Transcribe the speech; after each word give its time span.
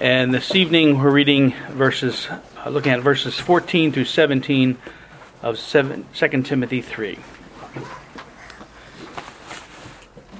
And 0.00 0.32
this 0.32 0.54
evening 0.54 0.98
we're 0.98 1.10
reading 1.10 1.52
verses, 1.72 2.26
uh, 2.64 2.70
looking 2.70 2.90
at 2.90 3.00
verses 3.00 3.38
14 3.38 3.92
through 3.92 4.06
17 4.06 4.78
of 5.42 5.58
7, 5.58 6.06
2 6.14 6.42
Timothy 6.42 6.80
3. 6.80 7.18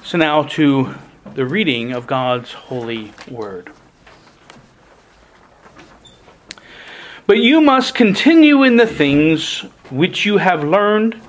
So 0.03 0.17
now 0.17 0.45
to 0.45 0.95
the 1.35 1.45
reading 1.45 1.93
of 1.93 2.07
God's 2.07 2.55
holy 2.55 3.13
word. 3.31 3.71
But 7.27 7.37
you 7.37 7.61
must 7.61 7.95
continue 7.95 8.63
in 8.63 8.79
the 8.79 8.87
things 8.87 9.59
which 9.91 10.25
you 10.25 10.39
have 10.39 10.65
learned 10.65 11.21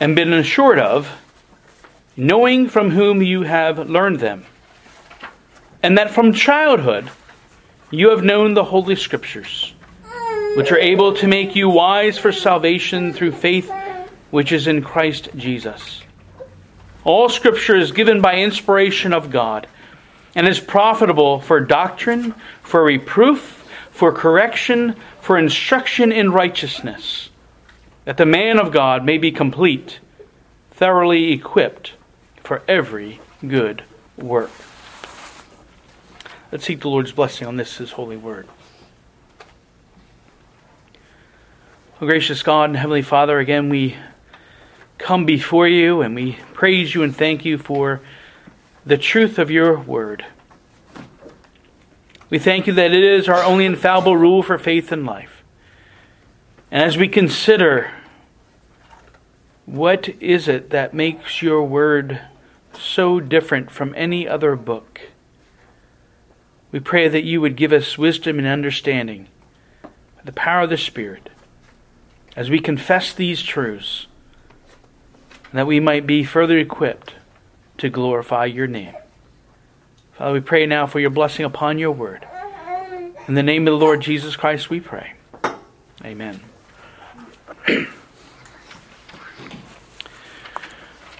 and 0.00 0.14
been 0.14 0.34
assured 0.34 0.78
of, 0.78 1.10
knowing 2.14 2.68
from 2.68 2.90
whom 2.90 3.22
you 3.22 3.40
have 3.44 3.88
learned 3.88 4.20
them, 4.20 4.44
and 5.82 5.96
that 5.96 6.10
from 6.10 6.34
childhood 6.34 7.10
you 7.90 8.10
have 8.10 8.22
known 8.22 8.54
the 8.54 8.64
Holy 8.64 8.96
Scriptures, 8.96 9.74
which 10.56 10.70
are 10.70 10.78
able 10.78 11.14
to 11.14 11.26
make 11.26 11.56
you 11.56 11.68
wise 11.68 12.18
for 12.18 12.32
salvation 12.32 13.12
through 13.12 13.32
faith 13.32 13.70
which 14.30 14.52
is 14.52 14.66
in 14.66 14.82
Christ 14.82 15.28
Jesus. 15.36 16.02
All 17.04 17.28
Scripture 17.28 17.76
is 17.76 17.92
given 17.92 18.20
by 18.20 18.36
inspiration 18.36 19.12
of 19.12 19.30
God 19.30 19.66
and 20.34 20.46
is 20.46 20.60
profitable 20.60 21.40
for 21.40 21.60
doctrine, 21.60 22.34
for 22.62 22.84
reproof, 22.84 23.68
for 23.90 24.12
correction, 24.12 24.94
for 25.20 25.36
instruction 25.36 26.12
in 26.12 26.32
righteousness, 26.32 27.30
that 28.04 28.16
the 28.16 28.26
man 28.26 28.58
of 28.58 28.72
God 28.72 29.04
may 29.04 29.18
be 29.18 29.32
complete, 29.32 29.98
thoroughly 30.70 31.32
equipped 31.32 31.94
for 32.36 32.62
every 32.68 33.20
good 33.46 33.82
work. 34.16 34.50
Let's 36.52 36.64
seek 36.64 36.80
the 36.80 36.88
Lord's 36.88 37.12
blessing 37.12 37.46
on 37.46 37.56
this, 37.56 37.76
His 37.76 37.92
holy 37.92 38.16
word. 38.16 38.48
Oh, 42.00 42.06
gracious 42.06 42.42
God 42.42 42.70
and 42.70 42.76
Heavenly 42.76 43.02
Father, 43.02 43.38
again 43.38 43.68
we 43.68 43.96
come 44.98 45.26
before 45.26 45.68
you 45.68 46.02
and 46.02 46.14
we 46.14 46.38
praise 46.52 46.92
you 46.92 47.04
and 47.04 47.14
thank 47.14 47.44
you 47.44 47.56
for 47.56 48.00
the 48.84 48.98
truth 48.98 49.38
of 49.38 49.50
your 49.50 49.78
word. 49.78 50.24
We 52.30 52.40
thank 52.40 52.66
you 52.66 52.72
that 52.72 52.92
it 52.92 53.04
is 53.04 53.28
our 53.28 53.44
only 53.44 53.64
infallible 53.64 54.16
rule 54.16 54.42
for 54.42 54.58
faith 54.58 54.90
and 54.90 55.06
life. 55.06 55.44
And 56.70 56.82
as 56.82 56.96
we 56.96 57.06
consider 57.06 57.92
what 59.66 60.08
is 60.20 60.48
it 60.48 60.70
that 60.70 60.94
makes 60.94 61.42
your 61.42 61.62
word 61.62 62.20
so 62.72 63.20
different 63.20 63.70
from 63.70 63.94
any 63.96 64.26
other 64.26 64.56
book, 64.56 65.00
we 66.72 66.80
pray 66.80 67.08
that 67.08 67.24
you 67.24 67.40
would 67.40 67.56
give 67.56 67.72
us 67.72 67.98
wisdom 67.98 68.38
and 68.38 68.46
understanding 68.46 69.28
the 70.24 70.32
power 70.32 70.62
of 70.62 70.70
the 70.70 70.76
Spirit 70.76 71.30
as 72.36 72.48
we 72.48 72.60
confess 72.60 73.12
these 73.12 73.42
truths, 73.42 74.06
that 75.52 75.66
we 75.66 75.80
might 75.80 76.06
be 76.06 76.22
further 76.22 76.58
equipped 76.58 77.14
to 77.78 77.88
glorify 77.88 78.44
your 78.44 78.68
name. 78.68 78.94
Father, 80.12 80.34
we 80.34 80.40
pray 80.40 80.66
now 80.66 80.86
for 80.86 81.00
your 81.00 81.10
blessing 81.10 81.44
upon 81.44 81.78
your 81.78 81.92
word. 81.92 82.26
In 83.26 83.34
the 83.34 83.42
name 83.42 83.66
of 83.66 83.72
the 83.72 83.78
Lord 83.78 84.00
Jesus 84.00 84.36
Christ, 84.36 84.70
we 84.70 84.80
pray. 84.80 85.14
Amen. 86.04 86.40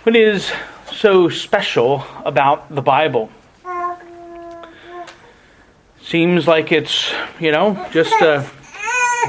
what 0.05 0.15
is 0.17 0.53
so 0.93 1.28
special 1.28 2.05
about 2.25 2.75
the 2.75 2.83
Bible? 2.83 3.31
Seems 6.11 6.48
like 6.48 6.72
it's, 6.72 7.12
you 7.39 7.53
know, 7.53 7.86
just 7.92 8.12
a 8.20 8.44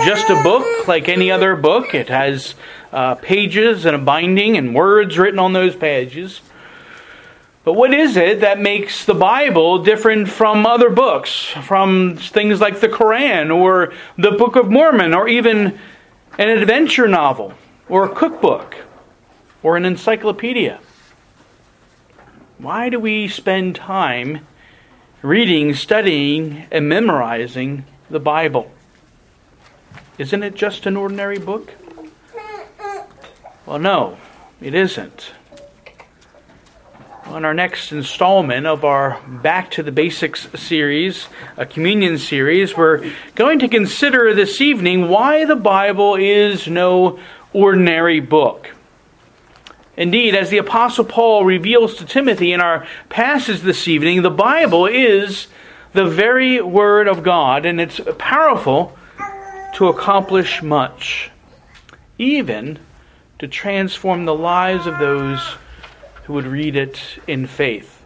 just 0.03 0.31
a 0.31 0.41
book 0.41 0.87
like 0.87 1.09
any 1.09 1.29
other 1.29 1.55
book. 1.55 1.93
It 1.93 2.09
has 2.09 2.55
uh, 2.91 3.13
pages 3.13 3.85
and 3.85 3.95
a 3.95 3.99
binding 3.99 4.57
and 4.57 4.73
words 4.73 5.15
written 5.19 5.37
on 5.37 5.53
those 5.53 5.75
pages. 5.75 6.41
But 7.63 7.73
what 7.73 7.93
is 7.93 8.17
it 8.17 8.39
that 8.39 8.59
makes 8.59 9.05
the 9.05 9.13
Bible 9.13 9.83
different 9.83 10.27
from 10.27 10.65
other 10.65 10.89
books, 10.89 11.45
from 11.45 12.17
things 12.17 12.59
like 12.59 12.79
the 12.79 12.89
Koran 12.89 13.51
or 13.51 13.93
the 14.17 14.31
Book 14.31 14.55
of 14.55 14.71
Mormon 14.71 15.13
or 15.13 15.27
even 15.27 15.79
an 16.39 16.49
adventure 16.49 17.07
novel 17.07 17.53
or 17.89 18.05
a 18.05 18.15
cookbook 18.15 18.75
or 19.61 19.77
an 19.77 19.85
encyclopedia? 19.85 20.79
Why 22.57 22.89
do 22.89 22.99
we 22.99 23.27
spend 23.27 23.75
time 23.75 24.47
reading, 25.21 25.75
studying, 25.75 26.65
and 26.71 26.89
memorizing 26.89 27.85
the 28.09 28.19
Bible. 28.19 28.71
Isn't 30.17 30.41
it 30.41 30.55
just 30.55 30.85
an 30.87 30.97
ordinary 30.97 31.37
book? 31.37 31.71
Well, 33.65 33.79
no, 33.79 34.17
it 34.59 34.73
isn't. 34.73 35.31
On 37.25 37.45
our 37.45 37.53
next 37.53 37.91
installment 37.91 38.65
of 38.65 38.83
our 38.83 39.21
Back 39.27 39.71
to 39.71 39.83
the 39.83 39.91
Basics 39.91 40.47
series, 40.59 41.27
a 41.55 41.65
communion 41.65 42.17
series, 42.17 42.75
we're 42.75 43.11
going 43.35 43.59
to 43.59 43.67
consider 43.67 44.33
this 44.33 44.59
evening 44.59 45.07
why 45.07 45.45
the 45.45 45.55
Bible 45.55 46.15
is 46.15 46.67
no 46.67 47.19
ordinary 47.53 48.19
book. 48.19 48.71
Indeed, 49.97 50.35
as 50.35 50.49
the 50.49 50.57
Apostle 50.57 51.05
Paul 51.05 51.43
reveals 51.43 51.95
to 51.95 52.05
Timothy 52.05 52.53
in 52.53 52.61
our 52.61 52.87
passage 53.09 53.61
this 53.61 53.87
evening, 53.87 54.21
the 54.21 54.29
Bible 54.29 54.85
is 54.85 55.47
the 55.93 56.05
very 56.05 56.61
Word 56.61 57.07
of 57.09 57.23
God, 57.23 57.65
and 57.65 57.81
it's 57.81 57.99
powerful 58.17 58.97
to 59.75 59.89
accomplish 59.89 60.61
much, 60.61 61.29
even 62.17 62.79
to 63.39 63.47
transform 63.47 64.25
the 64.25 64.35
lives 64.35 64.87
of 64.87 64.97
those 64.99 65.55
who 66.23 66.33
would 66.33 66.45
read 66.45 66.75
it 66.75 67.01
in 67.27 67.45
faith. 67.45 68.01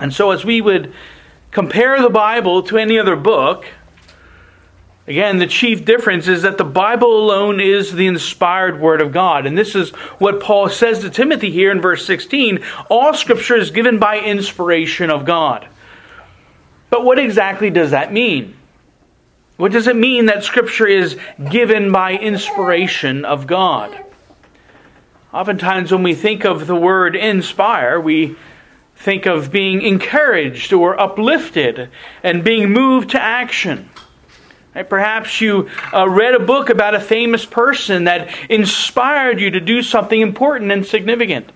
And 0.00 0.14
so, 0.14 0.30
as 0.30 0.44
we 0.44 0.60
would 0.60 0.94
compare 1.50 2.00
the 2.00 2.08
Bible 2.08 2.62
to 2.64 2.78
any 2.78 2.98
other 2.98 3.16
book, 3.16 3.66
Again, 5.08 5.38
the 5.38 5.46
chief 5.46 5.86
difference 5.86 6.28
is 6.28 6.42
that 6.42 6.58
the 6.58 6.64
Bible 6.64 7.24
alone 7.24 7.60
is 7.60 7.90
the 7.94 8.06
inspired 8.06 8.78
Word 8.78 9.00
of 9.00 9.10
God. 9.10 9.46
And 9.46 9.56
this 9.56 9.74
is 9.74 9.88
what 10.18 10.38
Paul 10.38 10.68
says 10.68 10.98
to 10.98 11.08
Timothy 11.08 11.50
here 11.50 11.72
in 11.72 11.80
verse 11.80 12.06
16 12.06 12.62
all 12.90 13.14
Scripture 13.14 13.56
is 13.56 13.70
given 13.70 13.98
by 13.98 14.20
inspiration 14.20 15.08
of 15.08 15.24
God. 15.24 15.66
But 16.90 17.06
what 17.06 17.18
exactly 17.18 17.70
does 17.70 17.92
that 17.92 18.12
mean? 18.12 18.54
What 19.56 19.72
does 19.72 19.86
it 19.86 19.96
mean 19.96 20.26
that 20.26 20.44
Scripture 20.44 20.86
is 20.86 21.18
given 21.50 21.90
by 21.90 22.12
inspiration 22.12 23.24
of 23.24 23.46
God? 23.46 24.04
Oftentimes, 25.32 25.90
when 25.90 26.02
we 26.02 26.14
think 26.14 26.44
of 26.44 26.66
the 26.66 26.76
word 26.76 27.16
inspire, 27.16 27.98
we 27.98 28.36
think 28.94 29.24
of 29.24 29.50
being 29.50 29.80
encouraged 29.80 30.74
or 30.74 31.00
uplifted 31.00 31.88
and 32.22 32.44
being 32.44 32.70
moved 32.70 33.10
to 33.10 33.20
action. 33.20 33.88
Perhaps 34.74 35.40
you 35.40 35.68
uh, 35.92 36.08
read 36.08 36.34
a 36.34 36.44
book 36.44 36.70
about 36.70 36.94
a 36.94 37.00
famous 37.00 37.44
person 37.44 38.04
that 38.04 38.34
inspired 38.48 39.40
you 39.40 39.50
to 39.50 39.60
do 39.60 39.82
something 39.82 40.20
important 40.20 40.70
and 40.70 40.86
significant. 40.86 41.50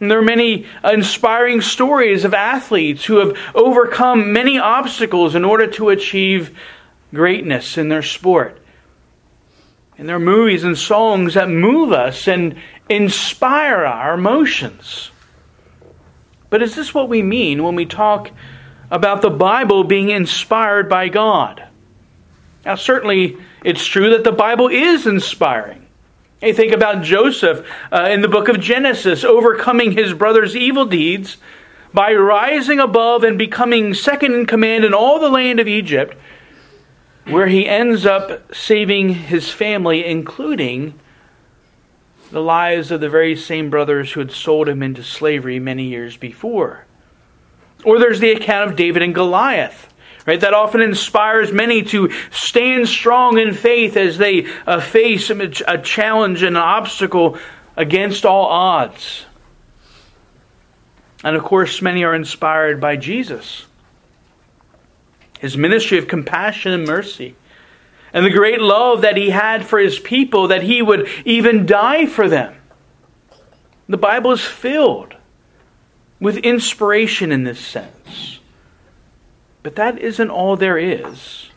And 0.00 0.10
there 0.10 0.18
are 0.18 0.22
many 0.22 0.66
uh, 0.84 0.92
inspiring 0.92 1.60
stories 1.60 2.24
of 2.24 2.32
athletes 2.32 3.04
who 3.04 3.16
have 3.16 3.36
overcome 3.54 4.32
many 4.32 4.58
obstacles 4.58 5.34
in 5.34 5.44
order 5.44 5.66
to 5.72 5.90
achieve 5.90 6.58
greatness 7.12 7.76
in 7.76 7.88
their 7.88 8.02
sport. 8.02 8.62
And 9.98 10.08
there 10.08 10.16
are 10.16 10.20
movies 10.20 10.64
and 10.64 10.78
songs 10.78 11.34
that 11.34 11.50
move 11.50 11.92
us 11.92 12.26
and 12.26 12.56
inspire 12.88 13.84
our 13.84 14.14
emotions. 14.14 15.10
But 16.48 16.62
is 16.62 16.74
this 16.74 16.94
what 16.94 17.08
we 17.08 17.22
mean 17.22 17.62
when 17.62 17.74
we 17.74 17.84
talk 17.84 18.30
about 18.90 19.20
the 19.20 19.30
Bible 19.30 19.84
being 19.84 20.08
inspired 20.08 20.88
by 20.88 21.08
God? 21.08 21.69
Now, 22.64 22.74
certainly, 22.74 23.38
it's 23.64 23.84
true 23.84 24.10
that 24.10 24.24
the 24.24 24.32
Bible 24.32 24.68
is 24.68 25.06
inspiring. 25.06 25.86
You 26.42 26.54
think 26.54 26.72
about 26.72 27.02
Joseph 27.02 27.66
uh, 27.92 28.08
in 28.10 28.22
the 28.22 28.28
book 28.28 28.48
of 28.48 28.60
Genesis 28.60 29.24
overcoming 29.24 29.92
his 29.92 30.14
brother's 30.14 30.56
evil 30.56 30.86
deeds 30.86 31.36
by 31.92 32.14
rising 32.14 32.78
above 32.78 33.24
and 33.24 33.36
becoming 33.36 33.94
second 33.94 34.34
in 34.34 34.46
command 34.46 34.84
in 34.84 34.94
all 34.94 35.20
the 35.20 35.28
land 35.28 35.60
of 35.60 35.68
Egypt, 35.68 36.16
where 37.24 37.46
he 37.46 37.68
ends 37.68 38.06
up 38.06 38.54
saving 38.54 39.10
his 39.10 39.50
family, 39.50 40.04
including 40.04 40.98
the 42.30 42.40
lives 42.40 42.90
of 42.90 43.00
the 43.00 43.08
very 43.08 43.36
same 43.36 43.68
brothers 43.68 44.12
who 44.12 44.20
had 44.20 44.30
sold 44.30 44.68
him 44.68 44.82
into 44.82 45.02
slavery 45.02 45.58
many 45.58 45.88
years 45.88 46.16
before. 46.16 46.86
Or 47.84 47.98
there's 47.98 48.20
the 48.20 48.32
account 48.32 48.70
of 48.70 48.76
David 48.76 49.02
and 49.02 49.14
Goliath 49.14 49.89
Right? 50.26 50.40
That 50.40 50.54
often 50.54 50.80
inspires 50.80 51.52
many 51.52 51.82
to 51.84 52.10
stand 52.30 52.88
strong 52.88 53.38
in 53.38 53.54
faith 53.54 53.96
as 53.96 54.18
they 54.18 54.46
uh, 54.66 54.80
face 54.80 55.30
a 55.30 55.78
challenge 55.78 56.42
and 56.42 56.56
an 56.56 56.62
obstacle 56.62 57.38
against 57.76 58.26
all 58.26 58.46
odds. 58.46 59.24
And 61.24 61.36
of 61.36 61.42
course, 61.42 61.82
many 61.82 62.04
are 62.04 62.14
inspired 62.14 62.80
by 62.80 62.96
Jesus. 62.96 63.66
his 65.40 65.56
ministry 65.56 65.98
of 65.98 66.06
compassion 66.06 66.72
and 66.72 66.84
mercy, 66.84 67.34
and 68.12 68.26
the 68.26 68.30
great 68.30 68.60
love 68.60 69.02
that 69.02 69.16
he 69.16 69.30
had 69.30 69.64
for 69.64 69.78
his 69.78 69.98
people 69.98 70.48
that 70.48 70.62
he 70.62 70.82
would 70.82 71.08
even 71.24 71.64
die 71.64 72.04
for 72.04 72.28
them. 72.28 72.54
The 73.88 73.96
Bible 73.96 74.32
is 74.32 74.44
filled 74.44 75.14
with 76.20 76.36
inspiration 76.38 77.32
in 77.32 77.44
this 77.44 77.58
sense. 77.58 78.39
But 79.62 79.76
that 79.76 79.98
isn't 79.98 80.30
all 80.30 80.56
there 80.56 80.78
is. 80.78 81.50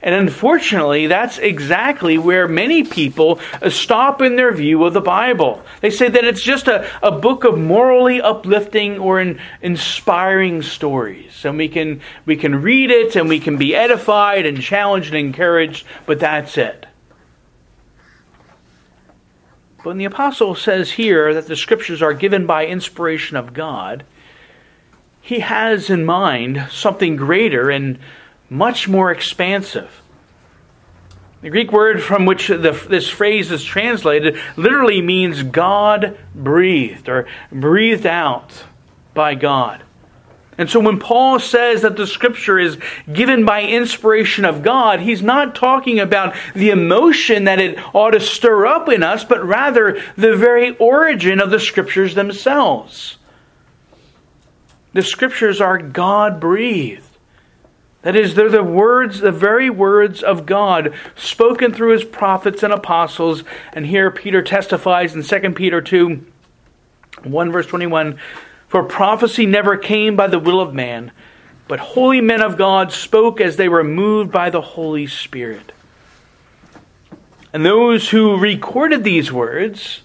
And 0.00 0.14
unfortunately, 0.14 1.08
that's 1.08 1.38
exactly 1.38 2.18
where 2.18 2.46
many 2.46 2.84
people 2.84 3.40
stop 3.68 4.22
in 4.22 4.36
their 4.36 4.54
view 4.54 4.84
of 4.84 4.94
the 4.94 5.00
Bible. 5.00 5.64
They 5.80 5.90
say 5.90 6.08
that 6.08 6.24
it's 6.24 6.42
just 6.42 6.68
a, 6.68 6.88
a 7.04 7.10
book 7.10 7.42
of 7.42 7.58
morally 7.58 8.20
uplifting 8.20 8.98
or 8.98 9.20
in, 9.20 9.40
inspiring 9.60 10.62
stories. 10.62 11.44
And 11.44 11.58
we 11.58 11.68
can, 11.68 12.00
we 12.26 12.36
can 12.36 12.62
read 12.62 12.92
it 12.92 13.16
and 13.16 13.28
we 13.28 13.40
can 13.40 13.56
be 13.56 13.74
edified 13.74 14.46
and 14.46 14.60
challenged 14.60 15.08
and 15.08 15.18
encouraged, 15.18 15.84
but 16.06 16.20
that's 16.20 16.56
it. 16.56 16.86
But 19.78 19.86
when 19.86 19.98
the 19.98 20.04
apostle 20.04 20.54
says 20.54 20.92
here 20.92 21.34
that 21.34 21.46
the 21.46 21.56
scriptures 21.56 22.02
are 22.02 22.14
given 22.14 22.46
by 22.46 22.66
inspiration 22.66 23.36
of 23.36 23.52
God, 23.52 24.04
he 25.28 25.40
has 25.40 25.90
in 25.90 26.06
mind 26.06 26.68
something 26.70 27.14
greater 27.14 27.68
and 27.68 27.98
much 28.48 28.88
more 28.88 29.10
expansive. 29.10 30.00
The 31.42 31.50
Greek 31.50 31.70
word 31.70 32.02
from 32.02 32.24
which 32.24 32.48
the, 32.48 32.86
this 32.88 33.10
phrase 33.10 33.52
is 33.52 33.62
translated 33.62 34.38
literally 34.56 35.02
means 35.02 35.42
God 35.42 36.18
breathed 36.34 37.10
or 37.10 37.26
breathed 37.52 38.06
out 38.06 38.64
by 39.12 39.34
God. 39.34 39.82
And 40.56 40.70
so 40.70 40.80
when 40.80 40.98
Paul 40.98 41.38
says 41.38 41.82
that 41.82 41.96
the 41.96 42.06
scripture 42.06 42.58
is 42.58 42.78
given 43.12 43.44
by 43.44 43.64
inspiration 43.64 44.46
of 44.46 44.62
God, 44.62 45.00
he's 45.00 45.20
not 45.20 45.54
talking 45.54 46.00
about 46.00 46.34
the 46.54 46.70
emotion 46.70 47.44
that 47.44 47.60
it 47.60 47.78
ought 47.94 48.12
to 48.12 48.20
stir 48.20 48.64
up 48.64 48.88
in 48.88 49.02
us, 49.02 49.24
but 49.24 49.44
rather 49.44 50.02
the 50.16 50.34
very 50.34 50.74
origin 50.78 51.38
of 51.38 51.50
the 51.50 51.60
scriptures 51.60 52.14
themselves. 52.14 53.17
The 54.92 55.02
scriptures 55.02 55.60
are 55.60 55.78
God 55.78 56.40
breathed. 56.40 57.04
That 58.02 58.14
is, 58.14 58.34
they're 58.34 58.48
the 58.48 58.62
words, 58.62 59.20
the 59.20 59.32
very 59.32 59.68
words 59.68 60.22
of 60.22 60.46
God 60.46 60.94
spoken 61.16 61.74
through 61.74 61.92
his 61.92 62.04
prophets 62.04 62.62
and 62.62 62.72
apostles. 62.72 63.42
And 63.72 63.84
here 63.84 64.10
Peter 64.10 64.40
testifies 64.40 65.14
in 65.14 65.22
2 65.22 65.50
Peter 65.52 65.80
2, 65.80 66.24
1 67.24 67.52
verse 67.52 67.66
21 67.66 68.18
For 68.68 68.84
prophecy 68.84 69.46
never 69.46 69.76
came 69.76 70.14
by 70.14 70.28
the 70.28 70.38
will 70.38 70.60
of 70.60 70.72
man, 70.72 71.10
but 71.66 71.80
holy 71.80 72.20
men 72.20 72.40
of 72.40 72.56
God 72.56 72.92
spoke 72.92 73.40
as 73.40 73.56
they 73.56 73.68
were 73.68 73.84
moved 73.84 74.30
by 74.30 74.48
the 74.48 74.62
Holy 74.62 75.06
Spirit. 75.06 75.72
And 77.52 77.66
those 77.66 78.10
who 78.10 78.38
recorded 78.38 79.02
these 79.02 79.32
words, 79.32 80.02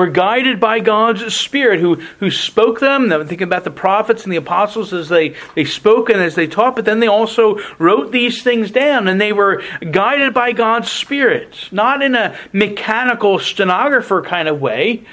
were 0.00 0.08
guided 0.08 0.58
by 0.58 0.80
God's 0.80 1.36
Spirit 1.36 1.78
who, 1.78 1.96
who 2.20 2.30
spoke 2.30 2.80
them. 2.80 3.12
I'm 3.12 3.28
thinking 3.28 3.46
about 3.46 3.64
the 3.64 3.70
prophets 3.70 4.24
and 4.24 4.32
the 4.32 4.38
apostles 4.38 4.94
as 4.94 5.10
they, 5.10 5.34
they 5.54 5.66
spoke 5.66 6.08
and 6.08 6.22
as 6.22 6.34
they 6.34 6.46
taught, 6.46 6.74
but 6.74 6.86
then 6.86 7.00
they 7.00 7.06
also 7.06 7.58
wrote 7.78 8.10
these 8.10 8.42
things 8.42 8.70
down 8.70 9.08
and 9.08 9.20
they 9.20 9.34
were 9.34 9.62
guided 9.90 10.32
by 10.32 10.52
God's 10.52 10.90
Spirit, 10.90 11.68
not 11.70 12.00
in 12.00 12.14
a 12.14 12.34
mechanical 12.50 13.38
stenographer 13.38 14.22
kind 14.22 14.48
of 14.48 14.58
way, 14.58 15.04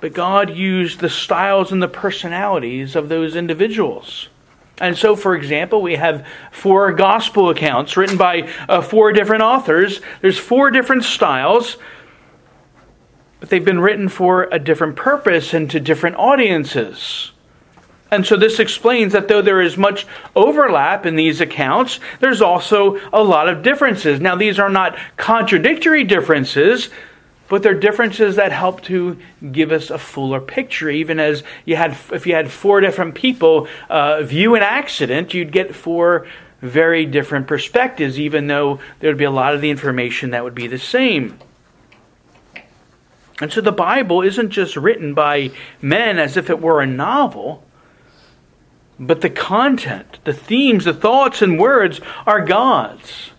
but 0.00 0.12
God 0.12 0.50
used 0.50 1.00
the 1.00 1.10
styles 1.10 1.72
and 1.72 1.82
the 1.82 1.88
personalities 1.88 2.94
of 2.94 3.08
those 3.08 3.34
individuals. 3.34 4.28
And 4.78 4.96
so, 4.96 5.16
for 5.16 5.34
example, 5.34 5.82
we 5.82 5.96
have 5.96 6.24
four 6.52 6.92
gospel 6.92 7.50
accounts 7.50 7.96
written 7.96 8.16
by 8.16 8.48
uh, 8.68 8.80
four 8.80 9.12
different 9.12 9.42
authors. 9.42 10.00
There's 10.20 10.38
four 10.38 10.70
different 10.70 11.02
styles 11.02 11.78
but 13.42 13.48
they've 13.48 13.64
been 13.64 13.80
written 13.80 14.08
for 14.08 14.44
a 14.52 14.58
different 14.60 14.94
purpose 14.94 15.52
and 15.52 15.68
to 15.68 15.80
different 15.80 16.14
audiences. 16.14 17.32
And 18.08 18.24
so 18.24 18.36
this 18.36 18.60
explains 18.60 19.14
that 19.14 19.26
though 19.26 19.42
there 19.42 19.60
is 19.60 19.76
much 19.76 20.06
overlap 20.36 21.06
in 21.06 21.16
these 21.16 21.40
accounts, 21.40 21.98
there's 22.20 22.40
also 22.40 23.00
a 23.12 23.20
lot 23.20 23.48
of 23.48 23.64
differences. 23.64 24.20
Now, 24.20 24.36
these 24.36 24.60
are 24.60 24.70
not 24.70 24.96
contradictory 25.16 26.04
differences, 26.04 26.88
but 27.48 27.64
they're 27.64 27.74
differences 27.74 28.36
that 28.36 28.52
help 28.52 28.80
to 28.82 29.18
give 29.50 29.72
us 29.72 29.90
a 29.90 29.98
fuller 29.98 30.40
picture. 30.40 30.88
Even 30.88 31.18
as 31.18 31.42
you 31.64 31.74
had, 31.74 31.98
if 32.12 32.28
you 32.28 32.36
had 32.36 32.48
four 32.48 32.80
different 32.80 33.16
people 33.16 33.66
uh, 33.90 34.22
view 34.22 34.54
an 34.54 34.62
accident, 34.62 35.34
you'd 35.34 35.50
get 35.50 35.74
four 35.74 36.28
very 36.60 37.06
different 37.06 37.48
perspectives, 37.48 38.20
even 38.20 38.46
though 38.46 38.78
there'd 39.00 39.18
be 39.18 39.24
a 39.24 39.32
lot 39.32 39.52
of 39.52 39.60
the 39.60 39.70
information 39.70 40.30
that 40.30 40.44
would 40.44 40.54
be 40.54 40.68
the 40.68 40.78
same. 40.78 41.36
And 43.42 43.52
so 43.52 43.60
the 43.60 43.72
Bible 43.72 44.22
isn't 44.22 44.50
just 44.50 44.76
written 44.76 45.14
by 45.14 45.50
men 45.80 46.20
as 46.20 46.36
if 46.36 46.48
it 46.48 46.60
were 46.60 46.80
a 46.80 46.86
novel, 46.86 47.64
but 49.00 49.20
the 49.20 49.30
content, 49.30 50.20
the 50.22 50.32
themes, 50.32 50.84
the 50.84 50.94
thoughts, 50.94 51.42
and 51.42 51.58
words 51.58 52.00
are 52.24 52.44
God's. 52.44 53.32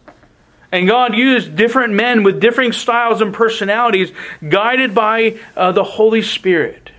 And 0.73 0.89
God 0.89 1.15
used 1.15 1.55
different 1.55 1.94
men 1.94 2.23
with 2.23 2.41
differing 2.41 2.73
styles 2.73 3.21
and 3.21 3.33
personalities, 3.33 4.11
guided 4.50 4.94
by 4.94 5.39
uh, 5.55 5.71
the 5.71 5.85
Holy 5.85 6.21
Spirit. 6.21 6.89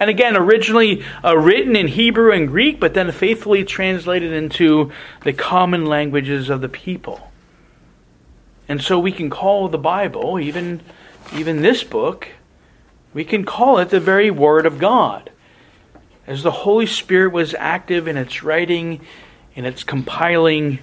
And 0.00 0.08
again, 0.08 0.34
originally 0.34 1.04
uh, 1.22 1.36
written 1.36 1.76
in 1.76 1.86
Hebrew 1.86 2.32
and 2.32 2.48
Greek, 2.48 2.80
but 2.80 2.94
then 2.94 3.12
faithfully 3.12 3.62
translated 3.62 4.32
into 4.32 4.90
the 5.20 5.34
common 5.34 5.84
languages 5.84 6.48
of 6.48 6.62
the 6.62 6.68
people. 6.70 7.30
And 8.70 8.80
so 8.80 8.98
we 8.98 9.12
can 9.12 9.28
call 9.28 9.68
the 9.68 9.76
Bible, 9.76 10.40
even 10.40 10.80
even 11.34 11.62
this 11.62 11.84
book, 11.84 12.28
we 13.14 13.24
can 13.24 13.44
call 13.44 13.78
it 13.78 13.90
the 13.90 14.00
very 14.00 14.30
Word 14.30 14.66
of 14.66 14.78
God. 14.78 15.30
As 16.26 16.42
the 16.42 16.50
Holy 16.50 16.86
Spirit 16.86 17.32
was 17.32 17.54
active 17.54 18.08
in 18.08 18.16
its 18.16 18.42
writing, 18.42 19.00
in 19.54 19.64
its 19.64 19.84
compiling, 19.84 20.78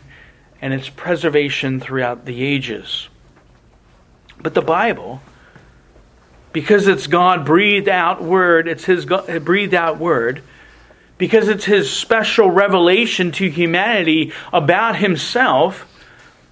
and 0.61 0.73
its 0.73 0.89
preservation 0.89 1.79
throughout 1.79 2.25
the 2.25 2.43
ages. 2.43 3.09
But 4.41 4.53
the 4.53 4.61
Bible, 4.61 5.21
because 6.53 6.87
it's 6.87 7.07
God 7.07 7.45
breathed 7.45 7.89
out 7.89 8.21
word, 8.21 8.67
it's 8.67 8.85
His 8.85 9.05
God, 9.05 9.43
breathed 9.45 9.73
out 9.73 9.97
word, 9.97 10.43
because 11.17 11.47
it's 11.47 11.65
His 11.65 11.89
special 11.89 12.49
revelation 12.49 13.31
to 13.33 13.49
humanity 13.49 14.33
about 14.53 14.95
Himself, 14.95 15.85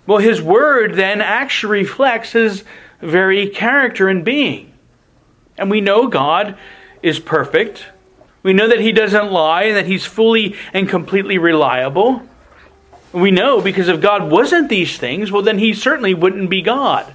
well, 0.06 0.20
His 0.20 0.42
word 0.42 0.96
then 0.96 1.22
actually 1.22 1.82
reflects 1.82 2.32
His 2.32 2.64
very 3.02 3.50
character 3.50 4.10
and 4.10 4.24
being. 4.24 4.74
And 5.58 5.70
we 5.70 5.82
know 5.82 6.08
God 6.08 6.58
is 7.02 7.20
perfect. 7.20 7.86
We 8.44 8.54
know 8.54 8.68
that 8.68 8.80
He 8.80 8.92
doesn't 8.92 9.32
lie 9.32 9.64
and 9.64 9.78
that 9.78 9.88
He's 9.88 10.06
fully 10.06 10.56
and 10.74 10.88
completely 10.88 11.38
reliable. 11.38 12.22
We 13.12 13.32
know 13.32 13.62
because 13.62 13.88
if 13.88 14.02
God 14.02 14.30
wasn't 14.32 14.70
these 14.70 14.98
things, 14.98 15.32
well, 15.32 15.42
then 15.42 15.60
He 15.60 15.74
certainly 15.74 16.14
wouldn't 16.14 16.50
be 16.50 16.62
God. 16.62 17.14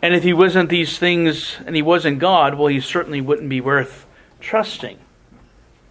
And 0.00 0.14
if 0.14 0.22
He 0.22 0.32
wasn't 0.32 0.70
these 0.70 0.98
things 0.98 1.56
and 1.66 1.76
He 1.76 1.82
wasn't 1.82 2.18
God, 2.18 2.54
well, 2.54 2.68
He 2.68 2.80
certainly 2.80 3.20
wouldn't 3.20 3.48
be 3.48 3.60
worth 3.60 4.06
trusting 4.40 4.98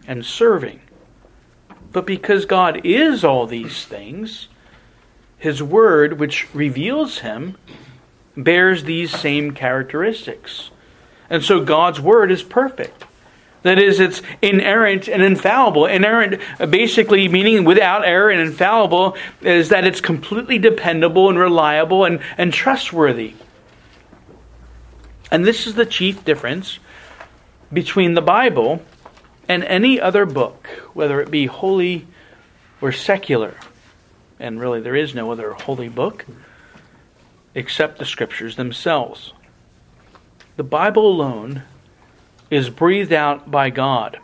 and 0.08 0.26
serving. 0.26 0.80
But 1.92 2.06
because 2.06 2.46
God 2.46 2.82
is 2.84 3.24
all 3.24 3.46
these 3.46 3.86
things, 3.86 4.48
His 5.38 5.62
Word, 5.62 6.20
which 6.20 6.54
reveals 6.54 7.20
Him, 7.20 7.58
bears 8.38 8.84
these 8.84 9.12
same 9.12 9.52
characteristics. 9.52 10.70
And 11.30 11.44
so 11.44 11.64
God's 11.64 12.00
word 12.00 12.32
is 12.32 12.44
perfect. 12.44 13.04
That 13.64 13.80
is, 13.80 14.00
it's 14.00 14.22
inerrant 14.42 15.10
and 15.10 15.22
infallible. 15.22 15.88
Inerrant, 15.88 16.42
basically 16.70 17.28
meaning 17.28 17.66
without 17.66 18.06
error 18.06 18.30
and 18.30 18.40
infallible, 18.40 19.18
is 19.42 19.70
that 19.70 19.86
it's 19.86 20.00
completely 20.00 20.58
dependable 20.60 21.30
and 21.30 21.38
reliable 21.38 22.06
and, 22.06 22.22
and 22.38 22.54
trustworthy. 22.54 23.34
And 25.32 25.44
this 25.44 25.68
is 25.68 25.76
the 25.76 25.86
chief 25.86 26.24
difference 26.24 26.80
between 27.74 28.14
the 28.14 28.22
Bible 28.22 28.82
and 29.50 29.64
any 29.64 30.00
other 30.00 30.26
book, 30.26 30.68
whether 30.94 31.20
it 31.20 31.30
be 31.30 31.48
holy 31.48 32.08
or 32.80 32.92
secular. 32.92 33.56
And 34.40 34.62
really, 34.62 34.80
there 34.80 34.96
is 34.96 35.14
no 35.16 35.32
other 35.32 35.52
holy 35.52 35.90
book 35.90 36.26
except 37.58 37.98
the 37.98 38.06
scriptures 38.06 38.56
themselves. 38.56 39.34
The 40.58 40.64
Bible 40.64 41.08
alone 41.08 41.64
is 42.52 42.70
breathed 42.70 43.12
out 43.12 43.50
by 43.50 43.72
God. 43.72 44.20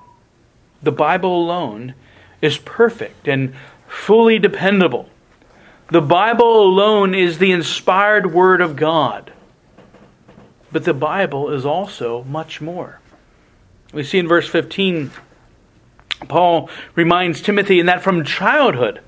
The 0.84 0.92
Bible 0.92 1.42
alone 1.42 1.96
is 2.44 2.60
perfect 2.60 3.28
and 3.28 3.56
fully 3.88 4.38
dependable. 4.38 5.10
The 5.90 6.02
Bible 6.02 6.62
alone 6.62 7.16
is 7.16 7.40
the 7.40 7.52
inspired 7.52 8.32
Word 8.32 8.62
of 8.62 8.76
God. 8.76 9.34
But 10.72 10.86
the 10.86 10.94
Bible 10.94 11.50
is 11.50 11.66
also 11.66 12.24
much 12.26 12.62
more. 12.62 13.00
We 13.94 14.04
see 14.04 14.20
in 14.20 14.28
verse 14.28 14.48
15 14.48 15.10
Paul 16.28 16.70
reminds 16.94 17.42
Timothy 17.42 17.80
in 17.80 17.88
that 17.88 18.04
from 18.04 18.24
childhood 18.24 19.02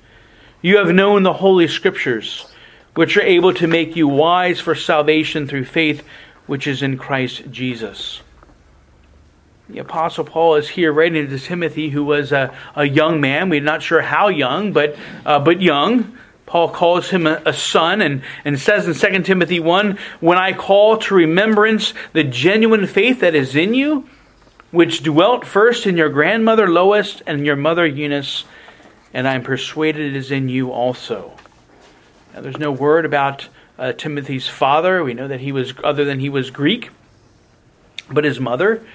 you 0.63 0.77
have 0.77 0.94
known 0.94 1.22
the 1.22 1.34
Holy 1.34 1.67
Scriptures, 1.67 2.51
which 2.96 3.18
are 3.18 3.22
able 3.22 3.54
to 3.54 3.68
make 3.68 3.96
you 3.96 4.08
wise 4.08 4.60
for 4.60 4.74
salvation 4.74 5.48
through 5.48 5.66
faith 5.66 6.04
which 6.48 6.68
is 6.68 6.82
in 6.82 6.98
Christ 6.98 7.44
Jesus. 7.52 8.22
The 9.70 9.80
Apostle 9.80 10.25
Paul 10.25 10.56
is 10.56 10.70
here 10.70 10.94
writing 10.94 11.28
to 11.28 11.40
Timothy, 11.40 11.90
who 11.90 12.04
was 12.04 12.32
a, 12.32 12.56
a 12.75 12.86
young 12.86 13.20
man. 13.20 13.50
We're 13.50 13.62
not 13.62 13.82
sure 13.82 14.02
how 14.02 14.28
young, 14.28 14.74
but, 14.74 14.96
uh, 15.25 15.40
but 15.40 15.60
young. 15.60 16.18
Paul 16.46 16.70
calls 16.70 17.10
him 17.10 17.25
a, 17.25 17.42
a, 17.48 17.54
son 17.54 18.02
and, 18.02 18.22
and 18.46 18.60
says 18.60 18.88
in 18.88 19.14
2 19.14 19.24
Timothy 19.24 19.60
1 19.60 19.98
When 20.20 20.38
I 20.38 20.54
call 20.54 20.98
to 21.00 21.16
remembrance 21.16 21.96
the 22.14 22.24
genuine 22.24 22.86
faith 22.86 23.22
that 23.22 23.34
is 23.34 23.56
in 23.56 23.74
you, 23.74 24.08
which 24.70 25.02
dwelt 25.02 25.48
first 25.48 25.88
in 25.88 25.98
your 25.98 26.10
grandmother 26.10 26.68
Lois 26.68 27.22
and 27.25 27.44
your 27.44 27.56
mother 27.56 27.88
Eunice, 27.88 28.46
and 29.14 29.28
I 29.28 29.34
am 29.34 29.42
persuaded 29.42 30.14
it 30.14 30.16
is 30.16 30.30
in 30.30 30.48
you 30.48 30.72
also. 30.72 31.36
Now, 32.36 32.42
there's 32.42 32.58
no 32.58 32.72
word 32.72 33.06
about 33.06 33.48
uh, 33.80 33.94
Timothy's 33.94 34.46
father. 34.46 35.01
We 35.06 35.13
know 35.13 35.30
that 35.30 35.39
he 35.39 35.54
was, 35.54 35.74
other 35.86 36.04
than 36.04 36.20
he 36.20 36.27
was 36.27 36.50
Greek, 36.50 36.89
but 38.12 38.25
his 38.25 38.42
mother 38.42 38.86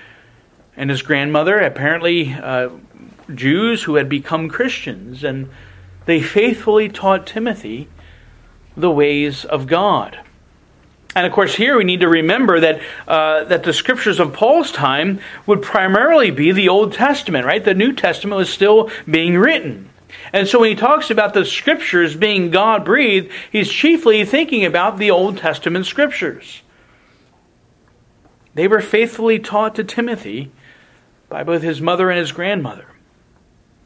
and 0.77 0.91
his 0.91 1.01
grandmother, 1.01 1.59
apparently 1.59 2.35
uh, 2.35 2.69
Jews 3.35 3.85
who 3.85 3.95
had 3.95 4.11
become 4.11 4.51
Christians, 4.51 5.25
and 5.25 5.49
they 6.05 6.21
faithfully 6.21 6.91
taught 6.91 7.27
Timothy 7.27 7.89
the 8.77 8.91
ways 8.91 9.47
of 9.47 9.67
God. 9.67 10.21
And 11.17 11.27
of 11.27 11.33
course, 11.33 11.55
here 11.55 11.79
we 11.79 11.85
need 11.85 12.01
to 12.01 12.09
remember 12.09 12.61
that 12.61 12.81
uh, 13.09 13.45
that 13.45 13.65
the 13.65 13.73
scriptures 13.73 14.21
of 14.21 14.33
Paul's 14.33 14.71
time 14.71 15.19
would 15.47 15.61
primarily 15.61 16.31
be 16.31 16.53
the 16.53 16.69
Old 16.69 16.93
Testament, 16.93 17.47
right? 17.47 17.65
The 17.65 17.75
New 17.75 17.95
Testament 17.95 18.37
was 18.37 18.51
still 18.51 18.91
being 19.11 19.37
written. 19.37 19.90
And 20.33 20.47
so 20.49 20.61
when 20.61 20.71
he 20.71 20.77
talks 20.77 21.11
about 21.11 21.35
the 21.35 21.45
scriptures 21.45 22.15
being 22.15 22.51
God 22.51 22.85
breathed, 22.85 23.31
he's 23.51 23.71
chiefly 23.71 24.25
thinking 24.25 24.65
about 24.65 24.99
the 24.99 25.11
Old 25.11 25.39
Testament 25.39 25.87
scriptures. 25.87 26.63
They 28.55 28.69
were 28.69 28.81
faithfully 28.81 29.39
taught 29.39 29.77
to 29.77 29.85
Timothy 29.85 30.51
by 31.29 31.45
both 31.45 31.63
his 31.63 31.81
mother 31.81 32.11
and 32.11 32.19
his 32.19 32.33
grandmother. 32.33 32.87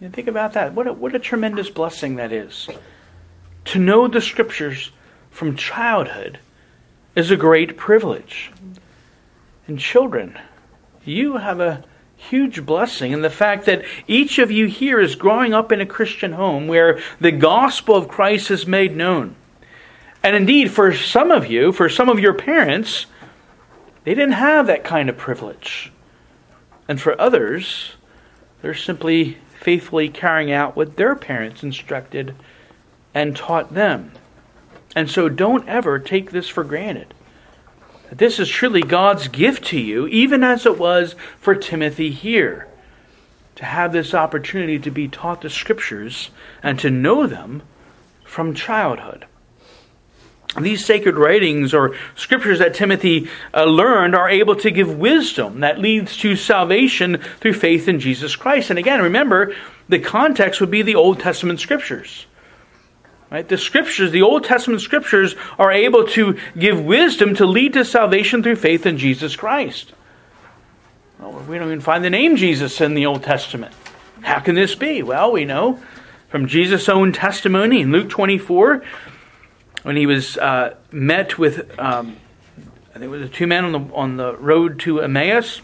And 0.01 0.13
think 0.13 0.29
about 0.29 0.55
that. 0.55 0.75
What 0.75 0.87
a, 0.87 0.93
what 0.93 1.15
a 1.15 1.19
tremendous 1.19 1.71
blessing 1.71 2.17
that 2.17 2.33
is. 2.33 2.69
To 3.67 3.79
know 3.79 4.09
the 4.09 4.21
scriptures 4.21 4.91
from 5.31 5.57
childhood 5.57 6.39
is 7.15 7.31
a 7.31 7.37
great 7.37 7.77
privilege. 7.77 8.51
And 9.67 9.79
children, 9.79 10.39
you 11.05 11.37
have 11.37 11.61
a 11.61 11.85
huge 12.29 12.65
blessing 12.65 13.13
in 13.13 13.23
the 13.23 13.31
fact 13.31 13.67
that 13.67 13.85
each 14.07 14.39
of 14.39 14.51
you 14.51 14.67
here 14.67 15.01
is 15.01 15.15
growing 15.15 15.55
up 15.55 15.73
in 15.73 15.81
a 15.81 15.87
Christian 15.87 16.33
home 16.33 16.67
where 16.67 17.01
the 17.21 17.33
gospel 17.33 17.95
of 17.97 18.09
Christ 18.09 18.51
is 18.51 18.67
made 18.67 18.97
known. 18.97 19.37
And 20.23 20.35
indeed, 20.35 20.71
for 20.71 20.95
some 20.95 21.31
of 21.31 21.47
you, 21.47 21.73
for 21.73 21.89
some 21.89 22.09
of 22.09 22.19
your 22.19 22.35
parents, 22.35 23.07
they 24.05 24.15
didn't 24.15 24.33
have 24.33 24.67
that 24.67 24.85
kind 24.85 25.09
of 25.09 25.17
privilege. 25.17 25.93
And 26.89 27.01
for 27.01 27.21
others, 27.21 27.93
they're 28.63 28.75
simply 28.75 29.39
faithfully 29.61 30.09
carrying 30.09 30.53
out 30.53 30.77
what 30.77 30.97
their 30.97 31.15
parents 31.15 31.63
instructed 31.63 32.35
and 33.15 33.37
taught 33.37 33.75
them. 33.75 34.13
And 34.97 35.11
so 35.11 35.29
don't 35.29 35.69
ever 35.69 35.99
take 35.99 36.31
this 36.31 36.49
for 36.49 36.65
granted. 36.65 37.15
This 38.13 38.39
is 38.39 38.49
truly 38.49 38.83
God's 38.83 39.29
gift 39.29 39.65
to 39.67 39.79
you, 39.79 40.07
even 40.09 40.45
as 40.45 40.67
it 40.67 40.79
was 40.79 41.15
for 41.39 41.55
Timothy 41.55 42.11
here, 42.11 42.69
to 43.57 43.65
have 43.65 43.93
this 43.93 44.15
opportunity 44.15 44.79
to 44.79 44.91
be 44.91 45.09
taught 45.09 45.41
the 45.41 45.51
Scriptures 45.51 46.31
and 46.63 46.79
to 46.81 46.91
know 46.91 47.27
them 47.27 47.63
from 48.25 48.55
childhood. 48.55 49.27
These 50.61 50.85
sacred 50.85 51.17
writings 51.17 51.75
or 51.75 51.97
scriptures 52.15 52.61
that 52.61 52.75
Timothy 52.75 53.29
uh, 53.53 53.65
learned 53.65 54.15
are 54.15 54.29
able 54.29 54.55
to 54.57 54.71
give 54.71 54.99
wisdom 54.99 55.61
that 55.61 55.81
leads 55.81 56.17
to 56.19 56.37
salvation 56.37 57.21
through 57.41 57.55
faith 57.55 57.89
in 57.89 57.99
Jesus 57.99 58.37
Christ. 58.37 58.71
And 58.71 58.79
again, 58.79 59.03
remember, 59.03 59.55
the 59.89 59.99
context 59.99 60.61
would 60.61 60.71
be 60.71 60.83
the 60.83 60.95
Old 60.95 61.19
Testament 61.19 61.59
scriptures. 61.59 62.27
Right? 63.35 63.49
The 63.49 63.59
scriptures, 63.59 64.13
the 64.13 64.23
Old 64.23 64.45
Testament 64.45 64.81
scriptures, 64.81 65.35
are 65.59 65.73
able 65.73 66.07
to 66.11 66.39
give 66.57 66.81
wisdom 66.81 67.35
to 67.35 67.47
lead 67.47 67.73
to 67.73 67.85
salvation 67.85 68.45
through 68.45 68.55
faith 68.55 68.87
in 68.87 68.97
Jesus 68.97 69.35
Christ. 69.35 69.93
Well, 71.19 71.33
we 71.49 71.59
don't 71.59 71.67
even 71.67 71.81
find 71.81 72.05
the 72.05 72.11
name 72.11 72.37
Jesus 72.37 72.81
in 72.81 72.95
the 72.95 73.07
Old 73.07 73.25
Testament. 73.25 73.75
How 74.23 74.39
can 74.39 74.55
this 74.55 74.77
be? 74.77 75.03
Well, 75.03 75.33
we 75.33 75.45
know 75.45 75.81
from 76.29 76.47
Jesus' 76.47 76.89
own 76.89 77.13
testimony 77.13 77.81
in 77.81 77.91
Luke 77.91 78.09
24 78.09 78.85
when 79.83 79.97
he 79.97 80.07
was 80.07 80.37
uh, 80.37 80.77
met 80.93 81.37
with, 81.37 81.77
um, 81.77 82.17
I 82.91 82.93
think 82.93 83.07
it 83.07 83.09
was 83.09 83.23
the 83.23 83.29
two 83.29 83.49
men 83.49 83.65
on 83.65 83.73
the, 83.73 83.95
on 83.97 84.17
the 84.17 84.37
road 84.37 84.79
to 84.83 85.01
Emmaus. 85.01 85.61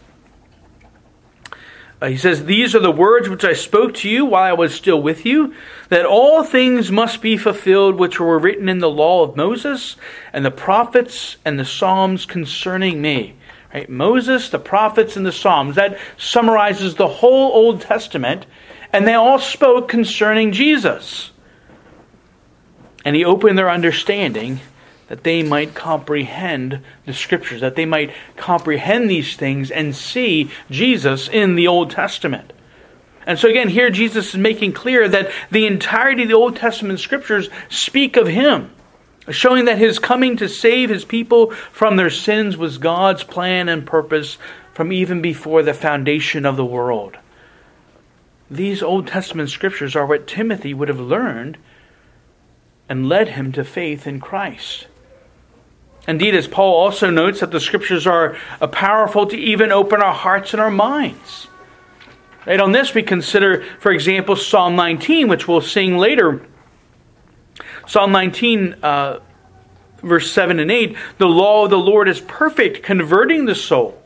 Uh, 2.00 2.09
he 2.09 2.16
says, 2.16 2.45
These 2.45 2.75
are 2.75 2.80
the 2.80 2.90
words 2.90 3.28
which 3.28 3.45
I 3.45 3.52
spoke 3.52 3.95
to 3.95 4.09
you 4.09 4.25
while 4.25 4.45
I 4.45 4.52
was 4.52 4.75
still 4.75 5.00
with 5.00 5.26
you, 5.26 5.54
that 5.90 6.07
all 6.07 6.42
things 6.42 6.90
must 6.90 7.21
be 7.21 7.37
fulfilled 7.37 7.97
which 7.97 8.19
were 8.19 8.38
written 8.38 8.69
in 8.69 8.78
the 8.78 8.90
law 8.90 9.23
of 9.23 9.37
Moses 9.37 9.97
and 10.33 10.45
the 10.45 10.50
prophets 10.50 11.37
and 11.45 11.59
the 11.59 11.64
Psalms 11.64 12.25
concerning 12.25 13.02
me. 13.02 13.35
Right? 13.75 13.88
Moses, 13.88 14.49
the 14.49 14.59
prophets, 14.59 15.16
and 15.16 15.26
the 15.26 15.33
Psalms. 15.33 15.76
That 15.76 15.99
summarizes 16.16 16.95
the 16.95 17.09
whole 17.09 17.52
Old 17.52 17.83
Testament, 17.83 18.47
and 18.92 19.07
they 19.07 19.14
all 19.14 19.38
spoke 19.38 19.88
concerning 19.88 20.52
Jesus. 20.52 21.30
And 23.04 23.14
he 23.14 23.25
opened 23.25 23.59
their 23.59 23.71
understanding 23.71 24.61
that 25.11 25.25
they 25.25 25.43
might 25.43 25.75
comprehend 25.75 26.81
the 27.05 27.12
scriptures, 27.12 27.62
that 27.62 27.75
they 27.75 27.85
might 27.85 28.14
comprehend 28.37 29.11
these 29.11 29.35
things 29.35 29.73
and 29.73 29.95
see 29.95 30.52
Jesus 30.71 31.29
in 31.29 31.57
the 31.57 31.67
Old 31.67 31.90
Testament. 31.90 32.52
And 33.26 33.37
so, 33.37 33.49
again, 33.49 33.69
here 33.69 33.90
Jesus 33.90 34.29
is 34.29 34.37
making 34.37 34.73
clear 34.73 35.09
that 35.09 35.33
the 35.50 35.67
entirety 35.67 36.23
of 36.23 36.29
the 36.29 36.37
Old 36.37 36.55
Testament 36.55 37.00
scriptures 37.00 37.49
speak 37.69 38.17
of 38.17 38.29
him, 38.29 38.71
showing 39.29 39.64
that 39.64 39.79
his 39.79 39.99
coming 39.99 40.37
to 40.37 40.49
save 40.49 40.90
his 40.90 41.05
people 41.05 41.50
from 41.73 41.97
their 41.97 42.11
sins 42.11 42.57
was 42.57 42.79
God's 42.79 43.25
plan 43.25 43.69
and 43.69 43.85
purpose 43.85 44.38
from 44.75 44.93
even 44.93 45.21
before 45.21 45.64
the 45.64 45.75
foundation 45.75 46.47
of 46.47 46.57
the 46.57 46.64
world. 46.64 47.19
These 48.49 48.81
Old 48.81 49.09
Testament 49.09 49.50
scriptures 49.50 49.97
are 49.97 50.07
what 50.07 50.29
Timothy 50.29 50.73
would 50.73 50.88
have 50.88 51.00
learned 51.00 51.59
and 52.88 53.09
led 53.09 53.31
him 53.31 53.50
to 53.52 53.64
faith 53.64 54.07
in 54.07 54.21
Christ. 54.21 54.87
Indeed, 56.11 56.35
as 56.35 56.49
Paul 56.49 56.75
also 56.75 57.09
notes, 57.09 57.40
that 57.40 57.52
the 57.52 57.61
scriptures 57.61 58.07
are 58.07 58.37
powerful 58.73 59.26
to 59.29 59.37
even 59.37 59.71
open 59.71 60.02
our 60.02 60.12
hearts 60.12 60.52
and 60.52 60.61
our 60.61 60.71
minds. 60.71 61.47
Right 62.47 62.61
on 62.61 62.73
this, 62.73 62.95
we 62.95 63.05
consider, 63.05 63.62
for 63.79 63.93
example, 63.93 64.35
Psalm 64.35 64.75
19, 64.75 65.29
which 65.29 65.47
we'll 65.47 65.61
sing 65.61 65.99
later. 65.99 66.45
Psalm 67.87 68.11
19, 68.11 68.76
uh, 68.83 69.21
verse 69.99 70.33
7 70.33 70.59
and 70.59 70.71
8 70.71 70.97
The 71.19 71.26
law 71.26 71.64
of 71.64 71.71
the 71.71 71.79
Lord 71.79 72.09
is 72.09 72.21
perfect, 72.21 72.83
converting 72.83 73.45
the 73.45 73.55
soul. 73.55 73.97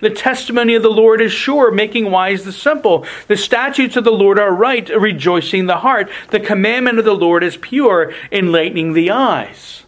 The 0.00 0.10
testimony 0.10 0.74
of 0.74 0.82
the 0.82 0.90
Lord 0.90 1.20
is 1.20 1.30
sure, 1.30 1.70
making 1.70 2.10
wise 2.10 2.44
the 2.44 2.52
simple. 2.52 3.06
The 3.28 3.36
statutes 3.36 3.96
of 3.96 4.02
the 4.02 4.10
Lord 4.10 4.40
are 4.40 4.52
right, 4.52 4.88
rejoicing 4.88 5.66
the 5.66 5.78
heart. 5.78 6.10
The 6.30 6.40
commandment 6.40 6.98
of 6.98 7.04
the 7.04 7.14
Lord 7.14 7.44
is 7.44 7.56
pure, 7.56 8.12
enlightening 8.32 8.92
the 8.92 9.12
eyes. 9.12 9.83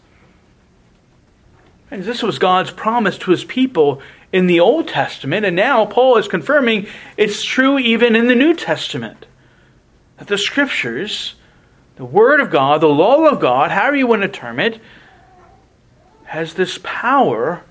And 1.90 2.02
this 2.02 2.22
was 2.22 2.38
God's 2.38 2.70
promise 2.70 3.16
to 3.18 3.30
his 3.30 3.44
people 3.44 4.02
in 4.32 4.46
the 4.46 4.60
Old 4.60 4.88
Testament, 4.88 5.46
and 5.46 5.54
now 5.54 5.86
Paul 5.86 6.18
is 6.18 6.28
confirming 6.28 6.88
it's 7.16 7.44
true 7.44 7.78
even 7.78 8.16
in 8.16 8.26
the 8.26 8.34
New 8.34 8.54
Testament. 8.54 9.24
That 10.18 10.28
the 10.28 10.38
Scriptures, 10.38 11.34
the 11.96 12.04
Word 12.04 12.40
of 12.40 12.50
God, 12.50 12.80
the 12.80 12.88
law 12.88 13.26
of 13.26 13.40
God, 13.40 13.70
however 13.70 13.96
you 13.96 14.06
want 14.06 14.22
to 14.22 14.28
term 14.28 14.58
it, 14.58 14.80
has 16.24 16.54
this 16.54 16.78
power 16.82 17.62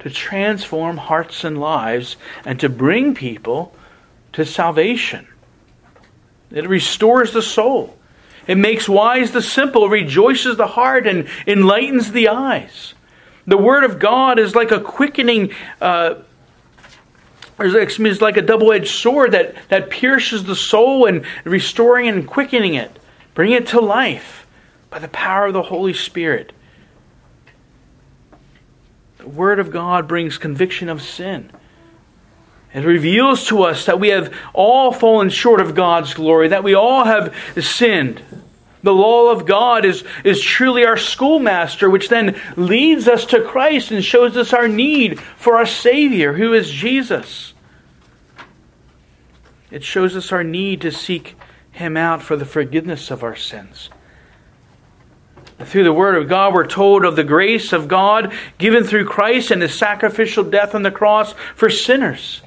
to 0.00 0.10
transform 0.10 0.96
hearts 0.96 1.44
and 1.44 1.60
lives 1.60 2.16
and 2.44 2.58
to 2.58 2.68
bring 2.68 3.14
people 3.14 3.72
to 4.32 4.44
salvation. 4.44 5.28
It 6.50 6.68
restores 6.68 7.32
the 7.32 7.42
soul. 7.42 7.96
It 8.48 8.58
makes 8.58 8.88
wise 8.88 9.30
the 9.30 9.42
simple, 9.42 9.88
rejoices 9.88 10.56
the 10.56 10.66
heart, 10.66 11.06
and 11.06 11.28
enlightens 11.46 12.10
the 12.10 12.28
eyes. 12.28 12.94
The 13.46 13.56
Word 13.56 13.84
of 13.84 13.98
God 13.98 14.38
is 14.38 14.54
like 14.54 14.70
a 14.70 14.80
quickening, 14.80 15.52
uh, 15.80 16.16
it's 17.58 18.20
like 18.20 18.36
a 18.36 18.42
double 18.42 18.72
edged 18.72 18.94
sword 18.94 19.32
that, 19.32 19.54
that 19.68 19.90
pierces 19.90 20.44
the 20.44 20.56
soul 20.56 21.06
and 21.06 21.24
restoring 21.44 22.08
and 22.08 22.26
quickening 22.26 22.74
it, 22.74 22.96
bringing 23.34 23.56
it 23.56 23.68
to 23.68 23.80
life 23.80 24.46
by 24.90 24.98
the 24.98 25.08
power 25.08 25.46
of 25.46 25.52
the 25.52 25.62
Holy 25.62 25.94
Spirit. 25.94 26.52
The 29.18 29.28
Word 29.28 29.58
of 29.58 29.70
God 29.70 30.08
brings 30.08 30.38
conviction 30.38 30.88
of 30.88 31.00
sin 31.00 31.50
It 32.74 32.84
reveals 32.84 33.46
to 33.46 33.62
us 33.62 33.86
that 33.86 34.00
we 34.00 34.08
have 34.08 34.34
all 34.52 34.92
fallen 34.92 35.30
short 35.30 35.60
of 35.60 35.74
God's 35.74 36.14
glory, 36.14 36.48
that 36.48 36.64
we 36.64 36.74
all 36.74 37.04
have 37.04 37.34
sinned. 37.60 38.22
The 38.82 38.92
law 38.92 39.30
of 39.30 39.46
God 39.46 39.84
is, 39.84 40.04
is 40.24 40.40
truly 40.40 40.84
our 40.84 40.96
schoolmaster, 40.96 41.88
which 41.88 42.08
then 42.08 42.40
leads 42.56 43.06
us 43.06 43.24
to 43.26 43.42
Christ 43.42 43.90
and 43.90 44.04
shows 44.04 44.36
us 44.36 44.52
our 44.52 44.68
need 44.68 45.20
for 45.20 45.56
our 45.56 45.66
Savior, 45.66 46.32
who 46.32 46.52
is 46.52 46.70
Jesus. 46.70 47.54
It 49.70 49.84
shows 49.84 50.16
us 50.16 50.32
our 50.32 50.44
need 50.44 50.80
to 50.82 50.90
seek 50.90 51.36
Him 51.70 51.96
out 51.96 52.22
for 52.22 52.36
the 52.36 52.44
forgiveness 52.44 53.10
of 53.10 53.22
our 53.22 53.36
sins. 53.36 53.88
Through 55.60 55.84
the 55.84 55.92
Word 55.92 56.16
of 56.16 56.28
God, 56.28 56.52
we're 56.52 56.66
told 56.66 57.04
of 57.04 57.14
the 57.14 57.24
grace 57.24 57.72
of 57.72 57.86
God 57.86 58.34
given 58.58 58.82
through 58.82 59.06
Christ 59.06 59.52
and 59.52 59.62
His 59.62 59.74
sacrificial 59.74 60.42
death 60.42 60.74
on 60.74 60.82
the 60.82 60.90
cross 60.90 61.34
for 61.54 61.70
sinners. 61.70 62.42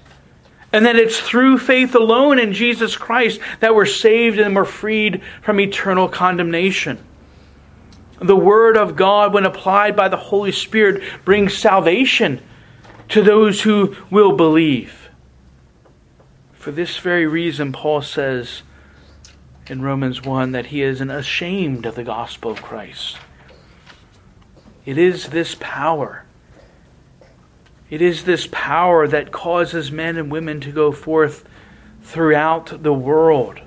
And 0.75 0.85
that 0.85 0.97
it's 0.97 1.17
through 1.17 1.59
faith 1.59 1.95
alone 1.95 2.37
in 2.37 2.51
Jesus 2.51 2.97
Christ 2.97 3.39
that 3.61 3.73
we're 3.73 3.85
saved 3.85 4.39
and 4.39 4.53
we're 4.53 4.65
freed 4.65 5.23
from 5.41 5.61
eternal 5.61 6.09
condemnation. 6.09 7.01
The 8.19 8.35
Word 8.35 8.75
of 8.75 8.97
God, 8.97 9.33
when 9.33 9.45
applied 9.45 9.95
by 9.95 10.09
the 10.09 10.17
Holy 10.17 10.51
Spirit, 10.51 11.01
brings 11.23 11.57
salvation 11.57 12.41
to 13.07 13.23
those 13.23 13.61
who 13.61 13.95
will 14.11 14.35
believe. 14.35 15.09
For 16.51 16.71
this 16.71 16.97
very 16.97 17.25
reason, 17.25 17.71
Paul 17.71 18.01
says, 18.01 18.61
in 19.67 19.81
Romans 19.81 20.23
1 20.23 20.51
that 20.51 20.65
he 20.65 20.81
is 20.81 20.99
ashamed 20.99 21.85
of 21.85 21.95
the 21.95 22.03
gospel 22.03 22.51
of 22.51 22.61
Christ. 22.61 23.17
It 24.85 24.97
is 24.97 25.27
this 25.27 25.55
power. 25.57 26.24
It 27.89 28.01
is 28.01 28.23
this 28.23 28.47
power 28.51 29.07
that 29.07 29.31
causes 29.31 29.91
men 29.91 30.17
and 30.17 30.31
women 30.31 30.59
to 30.61 30.71
go 30.71 30.91
forth 30.91 31.47
throughout 32.01 32.83
the 32.83 32.93
world 32.93 33.59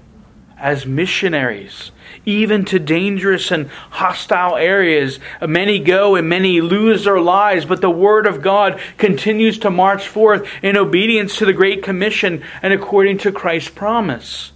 as 0.57 0.85
missionaries, 0.85 1.93
even 2.27 2.65
to 2.65 2.81
dangerous 2.81 3.53
and 3.53 3.69
hostile 3.91 4.57
areas. 4.57 5.21
Many 5.41 5.79
go 5.79 6.17
and 6.17 6.29
many 6.29 6.61
lose 6.61 7.05
their 7.05 7.21
lives, 7.21 7.65
but 7.65 7.81
the 7.81 7.91
Word 7.91 8.27
of 8.27 8.43
God 8.43 8.81
continues 8.97 9.59
to 9.61 9.71
march 9.71 10.09
forth 10.09 10.49
in 10.63 10.77
obedience 10.77 11.37
to 11.37 11.45
the 11.45 11.53
Great 11.53 11.85
Commission 11.85 12.43
and 12.61 12.73
according 12.73 13.19
to 13.19 13.33
Christ's 13.33 13.71
promise 13.71 14.53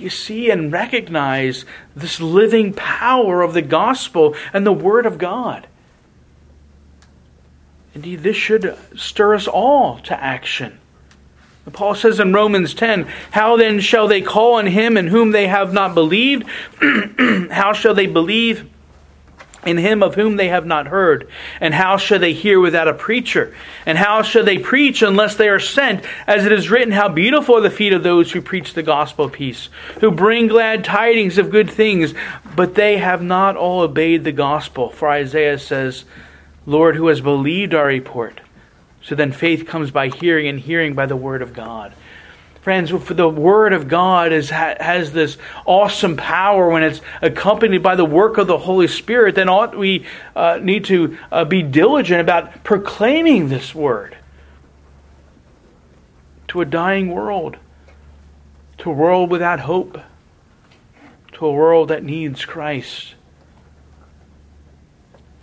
you 0.00 0.10
see 0.10 0.50
and 0.50 0.72
recognize 0.72 1.64
this 1.94 2.20
living 2.20 2.72
power 2.72 3.42
of 3.42 3.54
the 3.54 3.62
gospel 3.62 4.34
and 4.52 4.66
the 4.66 4.72
Word 4.72 5.06
of 5.06 5.18
God? 5.18 5.66
Indeed, 7.96 8.22
this 8.22 8.36
should 8.36 8.76
stir 8.94 9.34
us 9.36 9.48
all 9.48 10.00
to 10.00 10.22
action. 10.22 10.78
Paul 11.72 11.94
says 11.94 12.20
in 12.20 12.34
Romans 12.34 12.74
10, 12.74 13.08
How 13.30 13.56
then 13.56 13.80
shall 13.80 14.06
they 14.06 14.20
call 14.20 14.56
on 14.56 14.66
him 14.66 14.98
in 14.98 15.06
whom 15.06 15.30
they 15.30 15.46
have 15.46 15.72
not 15.72 15.94
believed? 15.94 16.46
How 17.50 17.72
shall 17.72 17.94
they 17.94 18.06
believe 18.06 18.68
in 19.64 19.78
him 19.78 20.02
of 20.02 20.14
whom 20.14 20.36
they 20.36 20.48
have 20.48 20.66
not 20.66 20.88
heard? 20.88 21.30
And 21.58 21.72
how 21.72 21.96
shall 21.96 22.18
they 22.18 22.34
hear 22.34 22.60
without 22.60 22.86
a 22.86 22.92
preacher? 22.92 23.56
And 23.86 23.96
how 23.96 24.20
shall 24.20 24.44
they 24.44 24.58
preach 24.58 25.00
unless 25.00 25.36
they 25.36 25.48
are 25.48 25.58
sent? 25.58 26.04
As 26.26 26.44
it 26.44 26.52
is 26.52 26.70
written, 26.70 26.92
How 26.92 27.08
beautiful 27.08 27.56
are 27.56 27.62
the 27.62 27.70
feet 27.70 27.94
of 27.94 28.02
those 28.02 28.30
who 28.30 28.42
preach 28.42 28.74
the 28.74 28.82
gospel 28.82 29.24
of 29.24 29.32
peace, 29.32 29.70
who 30.00 30.10
bring 30.10 30.48
glad 30.48 30.84
tidings 30.84 31.38
of 31.38 31.50
good 31.50 31.70
things, 31.70 32.12
but 32.54 32.74
they 32.74 32.98
have 32.98 33.22
not 33.22 33.56
all 33.56 33.80
obeyed 33.80 34.22
the 34.22 34.32
gospel. 34.32 34.90
For 34.90 35.08
Isaiah 35.08 35.58
says, 35.58 36.04
Lord, 36.66 36.96
who 36.96 37.06
has 37.06 37.20
believed 37.20 37.72
our 37.74 37.86
report? 37.86 38.40
So 39.00 39.14
then 39.14 39.32
faith 39.32 39.66
comes 39.66 39.90
by 39.90 40.08
hearing, 40.08 40.48
and 40.48 40.58
hearing 40.58 40.94
by 40.94 41.06
the 41.06 41.16
word 41.16 41.40
of 41.40 41.54
God. 41.54 41.94
Friends, 42.66 42.90
the 42.90 43.28
Word 43.28 43.72
of 43.72 43.86
God 43.86 44.32
is, 44.32 44.50
has 44.50 45.12
this 45.12 45.38
awesome 45.64 46.16
power 46.16 46.68
when 46.68 46.82
it's 46.82 47.00
accompanied 47.22 47.80
by 47.84 47.94
the 47.94 48.04
work 48.04 48.38
of 48.38 48.48
the 48.48 48.58
Holy 48.58 48.88
Spirit, 48.88 49.36
then 49.36 49.48
ought 49.48 49.78
we 49.78 50.04
uh, 50.34 50.58
need 50.60 50.86
to 50.86 51.16
uh, 51.30 51.44
be 51.44 51.62
diligent 51.62 52.20
about 52.20 52.64
proclaiming 52.64 53.48
this 53.48 53.72
Word 53.72 54.16
to 56.48 56.60
a 56.60 56.64
dying 56.64 57.12
world, 57.12 57.56
to 58.78 58.90
a 58.90 58.92
world 58.92 59.30
without 59.30 59.60
hope, 59.60 60.00
to 61.34 61.46
a 61.46 61.52
world 61.52 61.90
that 61.90 62.02
needs 62.02 62.44
Christ. 62.44 63.14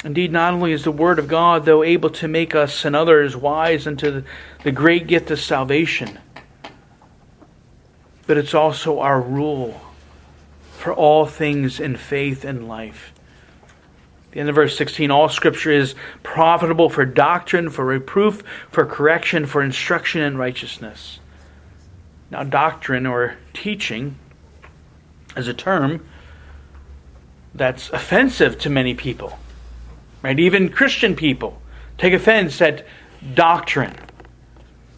Indeed, 0.03 0.31
not 0.31 0.53
only 0.53 0.73
is 0.73 0.83
the 0.83 0.91
Word 0.91 1.17
of 1.17 1.27
God, 1.27 1.65
though, 1.65 1.83
able 1.83 2.09
to 2.11 2.27
make 2.27 2.55
us 2.55 2.83
and 2.83 2.95
others 2.95 3.35
wise 3.35 3.87
unto 3.87 4.23
the 4.63 4.71
great 4.71 5.07
gift 5.07 5.31
of 5.31 5.39
salvation, 5.39 6.19
but 8.27 8.37
it's 8.37 8.53
also 8.53 8.99
our 8.99 9.21
rule 9.21 9.79
for 10.77 10.93
all 10.93 11.25
things 11.25 11.79
in 11.79 11.95
faith 11.95 12.43
and 12.43 12.67
life. 12.67 13.13
the 14.31 14.41
end 14.41 14.49
of 14.49 14.55
verse 14.55 14.77
16 14.77 15.11
all 15.11 15.29
scripture 15.29 15.71
is 15.71 15.95
profitable 16.23 16.89
for 16.89 17.05
doctrine, 17.05 17.69
for 17.69 17.85
reproof, 17.85 18.43
for 18.69 18.85
correction, 18.85 19.45
for 19.45 19.61
instruction 19.61 20.21
in 20.21 20.37
righteousness. 20.37 21.19
Now, 22.29 22.43
doctrine 22.43 23.05
or 23.05 23.35
teaching 23.53 24.17
is 25.37 25.47
a 25.47 25.53
term 25.53 26.05
that's 27.55 27.89
offensive 27.91 28.57
to 28.59 28.69
many 28.69 28.93
people, 28.95 29.37
right? 30.23 30.39
Even 30.39 30.69
Christian 30.69 31.15
people 31.15 31.61
take 31.99 32.13
offense 32.13 32.59
at 32.61 32.87
doctrine. 33.35 33.95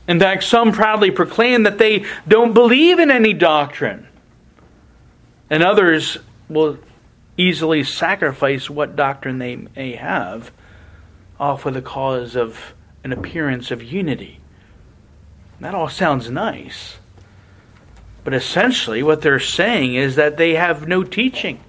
In 0.08 0.20
fact, 0.20 0.44
some 0.44 0.72
proudly 0.72 1.12
proclaim 1.12 1.64
that 1.64 1.80
they 1.80 2.06
don't 2.28 2.54
believe 2.54 3.00
in 3.00 3.12
any 3.12 3.34
doctrine. 3.34 4.08
And 5.50 5.64
others 5.64 6.18
will 6.48 6.78
easily 7.38 7.84
sacrifice 7.84 8.70
what 8.70 8.96
doctrine 8.96 9.40
they 9.40 9.56
may 9.56 9.96
have, 9.96 10.52
all 11.40 11.58
for 11.58 11.72
the 11.72 11.82
cause 11.82 12.36
of 12.36 12.74
an 13.04 13.12
appearance 13.12 13.72
of 13.72 13.84
unity. 13.84 14.40
That 15.60 15.76
all 15.76 15.90
sounds 15.90 16.30
nice. 16.30 16.98
But 18.24 18.34
essentially, 18.34 19.04
what 19.04 19.22
they're 19.22 19.40
saying 19.40 19.96
is 19.96 20.16
that 20.16 20.38
they 20.38 20.56
have 20.56 20.88
no 20.88 21.04
teaching. 21.04 21.64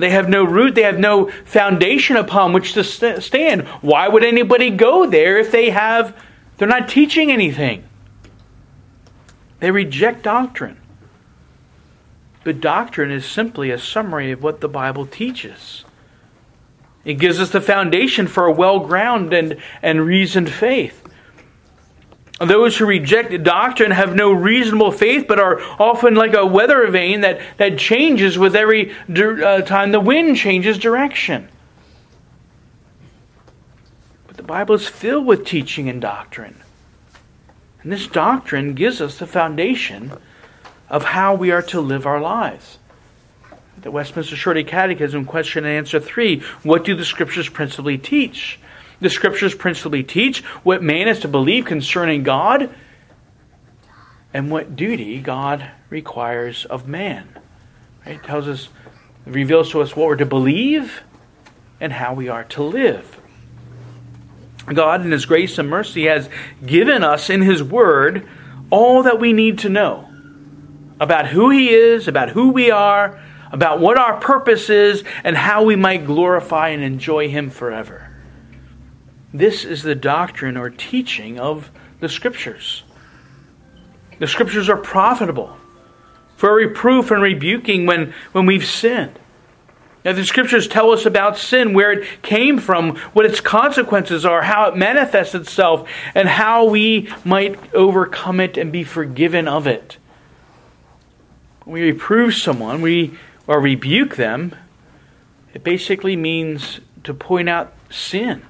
They 0.00 0.10
have 0.10 0.28
no 0.28 0.44
root, 0.44 0.74
they 0.74 0.82
have 0.82 0.98
no 0.98 1.30
foundation 1.44 2.16
upon 2.16 2.52
which 2.52 2.72
to 2.72 2.84
stand. 2.84 3.68
Why 3.82 4.08
would 4.08 4.24
anybody 4.24 4.70
go 4.70 5.06
there 5.06 5.38
if 5.38 5.52
they 5.52 5.70
have 5.70 6.16
they're 6.60 6.68
not 6.68 6.90
teaching 6.90 7.32
anything. 7.32 7.84
They 9.60 9.70
reject 9.70 10.22
doctrine. 10.22 10.78
But 12.44 12.60
doctrine 12.60 13.10
is 13.10 13.24
simply 13.24 13.70
a 13.70 13.78
summary 13.78 14.30
of 14.30 14.42
what 14.42 14.60
the 14.60 14.68
Bible 14.68 15.06
teaches. 15.06 15.86
It 17.02 17.14
gives 17.14 17.40
us 17.40 17.48
the 17.48 17.62
foundation 17.62 18.26
for 18.26 18.44
a 18.44 18.52
well 18.52 18.80
grounded 18.80 19.52
and, 19.52 19.62
and 19.80 20.04
reasoned 20.04 20.50
faith. 20.52 20.99
Those 22.40 22.78
who 22.78 22.86
reject 22.86 23.42
doctrine 23.42 23.90
have 23.90 24.14
no 24.14 24.32
reasonable 24.32 24.92
faith, 24.92 25.26
but 25.28 25.38
are 25.38 25.60
often 25.78 26.14
like 26.14 26.32
a 26.32 26.46
weather 26.46 26.86
vane 26.88 27.20
that, 27.20 27.40
that 27.58 27.78
changes 27.78 28.38
with 28.38 28.56
every 28.56 28.94
uh, 29.14 29.60
time 29.60 29.92
the 29.92 30.00
wind 30.00 30.38
changes 30.38 30.78
direction. 30.78 31.50
But 34.26 34.38
the 34.38 34.42
Bible 34.42 34.74
is 34.74 34.88
filled 34.88 35.26
with 35.26 35.44
teaching 35.44 35.90
and 35.90 36.00
doctrine. 36.00 36.58
And 37.82 37.92
this 37.92 38.06
doctrine 38.06 38.72
gives 38.72 39.02
us 39.02 39.18
the 39.18 39.26
foundation 39.26 40.12
of 40.88 41.04
how 41.04 41.34
we 41.34 41.50
are 41.50 41.62
to 41.62 41.80
live 41.80 42.06
our 42.06 42.22
lives. 42.22 42.78
The 43.82 43.90
Westminster 43.90 44.36
Shorter 44.36 44.62
Catechism, 44.62 45.26
question 45.26 45.64
and 45.64 45.76
answer 45.76 46.00
three 46.00 46.40
What 46.62 46.84
do 46.84 46.94
the 46.94 47.04
Scriptures 47.04 47.50
principally 47.50 47.98
teach? 47.98 48.58
The 49.00 49.10
Scriptures 49.10 49.54
principally 49.54 50.02
teach 50.02 50.44
what 50.62 50.82
man 50.82 51.08
is 51.08 51.20
to 51.20 51.28
believe 51.28 51.64
concerning 51.64 52.22
God 52.22 52.74
and 54.32 54.50
what 54.50 54.76
duty 54.76 55.20
God 55.20 55.70
requires 55.88 56.64
of 56.66 56.86
man. 56.86 57.28
It 58.04 58.22
tells 58.22 58.46
us, 58.46 58.68
it 59.26 59.32
reveals 59.32 59.70
to 59.70 59.80
us 59.80 59.96
what 59.96 60.06
we're 60.06 60.16
to 60.16 60.26
believe 60.26 61.02
and 61.80 61.92
how 61.92 62.14
we 62.14 62.28
are 62.28 62.44
to 62.44 62.62
live. 62.62 63.20
God, 64.66 65.00
in 65.00 65.10
His 65.10 65.26
grace 65.26 65.58
and 65.58 65.68
mercy, 65.68 66.04
has 66.04 66.28
given 66.64 67.02
us 67.02 67.30
in 67.30 67.40
His 67.40 67.62
Word 67.62 68.28
all 68.68 69.02
that 69.04 69.18
we 69.18 69.32
need 69.32 69.60
to 69.60 69.68
know 69.68 70.08
about 71.00 71.26
who 71.26 71.48
He 71.50 71.70
is, 71.70 72.06
about 72.06 72.28
who 72.28 72.50
we 72.50 72.70
are, 72.70 73.20
about 73.50 73.80
what 73.80 73.98
our 73.98 74.20
purpose 74.20 74.68
is, 74.68 75.02
and 75.24 75.36
how 75.36 75.64
we 75.64 75.74
might 75.74 76.04
glorify 76.04 76.68
and 76.68 76.82
enjoy 76.82 77.28
Him 77.28 77.48
forever. 77.48 78.09
This 79.32 79.64
is 79.64 79.82
the 79.82 79.94
doctrine 79.94 80.56
or 80.56 80.70
teaching 80.70 81.38
of 81.38 81.70
the 82.00 82.08
Scriptures. 82.08 82.82
The 84.18 84.26
Scriptures 84.26 84.68
are 84.68 84.76
profitable 84.76 85.56
for 86.40 86.54
reproof 86.54 87.10
and 87.10 87.22
rebuking 87.22 87.84
when, 87.84 88.14
when 88.32 88.46
we've 88.46 88.64
sinned 88.64 89.18
Now, 90.06 90.14
the 90.14 90.24
scriptures 90.24 90.66
tell 90.66 90.90
us 90.90 91.04
about 91.04 91.36
sin, 91.36 91.74
where 91.74 91.92
it 91.92 92.22
came 92.22 92.58
from, 92.58 92.96
what 93.12 93.26
its 93.26 93.42
consequences 93.42 94.24
are, 94.24 94.40
how 94.40 94.70
it 94.70 94.76
manifests 94.76 95.34
itself, 95.34 95.86
and 96.14 96.26
how 96.26 96.64
we 96.64 97.12
might 97.26 97.74
overcome 97.74 98.40
it 98.40 98.56
and 98.56 98.72
be 98.72 98.84
forgiven 98.84 99.46
of 99.46 99.66
it. 99.66 99.98
When 101.64 101.74
we 101.74 101.82
reprove 101.90 102.32
someone, 102.34 102.80
we 102.80 103.18
or 103.46 103.60
rebuke 103.60 104.16
them, 104.16 104.56
it 105.52 105.62
basically 105.62 106.16
means 106.16 106.80
to 107.04 107.12
point 107.12 107.50
out 107.50 107.74
sin. 107.90 108.40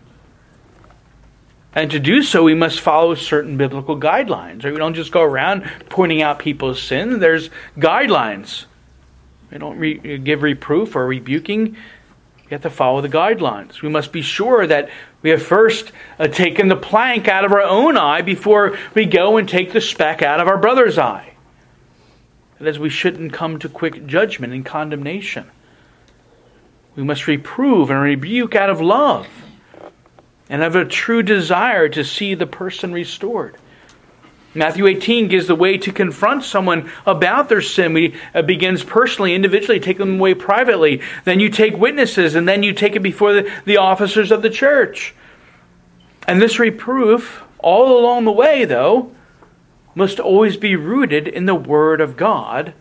And 1.75 1.91
to 1.93 2.01
do 2.01 2.23
so, 2.23 2.43
we 2.43 2.55
must 2.55 2.81
follow 2.81 3.15
certain 3.15 3.57
biblical 3.57 3.99
guidelines. 3.99 4.65
Right? 4.65 4.73
We 4.73 4.79
don't 4.79 4.95
just 4.95 5.13
go 5.13 5.23
around 5.23 5.63
pointing 5.89 6.21
out 6.21 6.39
people's 6.39 6.83
sin. 6.83 7.21
There's 7.21 7.51
guidelines 7.77 8.65
we 9.51 9.59
don't 9.59 9.79
re- 9.79 10.19
give 10.19 10.43
reproof 10.43 10.95
or 10.95 11.07
rebuking. 11.07 11.73
We 11.73 12.55
have 12.55 12.63
to 12.63 12.71
follow 12.71 13.01
the 13.01 13.09
guidelines. 13.09 13.83
We 13.83 13.89
must 13.89 14.13
be 14.13 14.23
sure 14.23 14.67
that 14.67 14.91
we 15.23 15.31
have 15.31 15.43
first 15.43 15.93
uh, 16.19 16.29
taken 16.29 16.69
the 16.69 16.77
plank 16.77 17.29
out 17.29 17.45
of 17.45 17.53
our 17.53 17.63
own 17.63 17.97
eye 17.97 18.23
before 18.23 18.79
we 18.95 19.07
go 19.07 19.37
and 19.37 19.49
take 19.49 19.73
the 19.73 19.81
speck 19.81 20.23
out 20.23 20.41
of 20.41 20.49
our 20.49 20.59
brother's 20.59 20.99
eye. 20.99 21.35
That 22.59 22.69
is, 22.69 22.79
we 22.79 22.91
shouldn't 22.91 23.33
come 23.33 23.59
to 23.61 23.69
quick 23.69 24.07
judgment 24.07 24.53
and 24.53 24.65
condemnation. 24.65 25.51
We 26.95 27.03
must 27.03 27.27
reprove 27.27 27.91
and 27.91 28.01
rebuke 28.01 28.55
out 28.55 28.71
of 28.71 28.81
love 28.81 29.29
and 30.51 30.63
have 30.63 30.77
a 30.77 30.85
true 30.85 31.23
desire 31.23 31.89
to 31.89 32.05
see 32.05 32.35
the 32.35 32.47
person 32.47 32.93
restored. 32.93 33.57
Matthew 34.53 34.89
18 34.89 35.29
gives 35.29 35.47
the 35.47 35.55
way 35.55 35.79
to 35.79 35.93
confront 35.93 36.43
someone 36.43 36.91
about 37.07 37.49
their 37.49 37.61
sin. 37.61 37.93
We 37.93 38.17
uh, 38.35 38.43
begins 38.43 38.83
personally, 38.83 39.37
individually, 39.37 39.79
take 39.79 39.97
them 39.97 40.19
away 40.19 40.35
privately. 40.35 41.03
Then 41.25 41.39
you 41.39 41.51
take 41.51 41.77
witnesses, 41.77 42.35
and 42.35 42.49
then 42.49 42.65
you 42.65 42.73
take 42.73 42.97
it 42.97 43.01
before 43.01 43.33
the, 43.33 43.53
the 43.65 43.77
officers 43.77 44.33
of 44.33 44.43
the 44.43 44.51
church. 44.51 45.15
And 46.27 46.43
this 46.43 46.59
reproof, 46.59 47.45
all 47.61 48.01
along 48.01 48.25
the 48.25 48.33
way, 48.33 48.65
though, 48.65 49.13
must 49.95 50.19
always 50.19 50.57
be 50.57 50.75
rooted 50.75 51.29
in 51.29 51.47
the 51.47 51.55
Word 51.55 52.01
of 52.01 52.17
God 52.17 52.75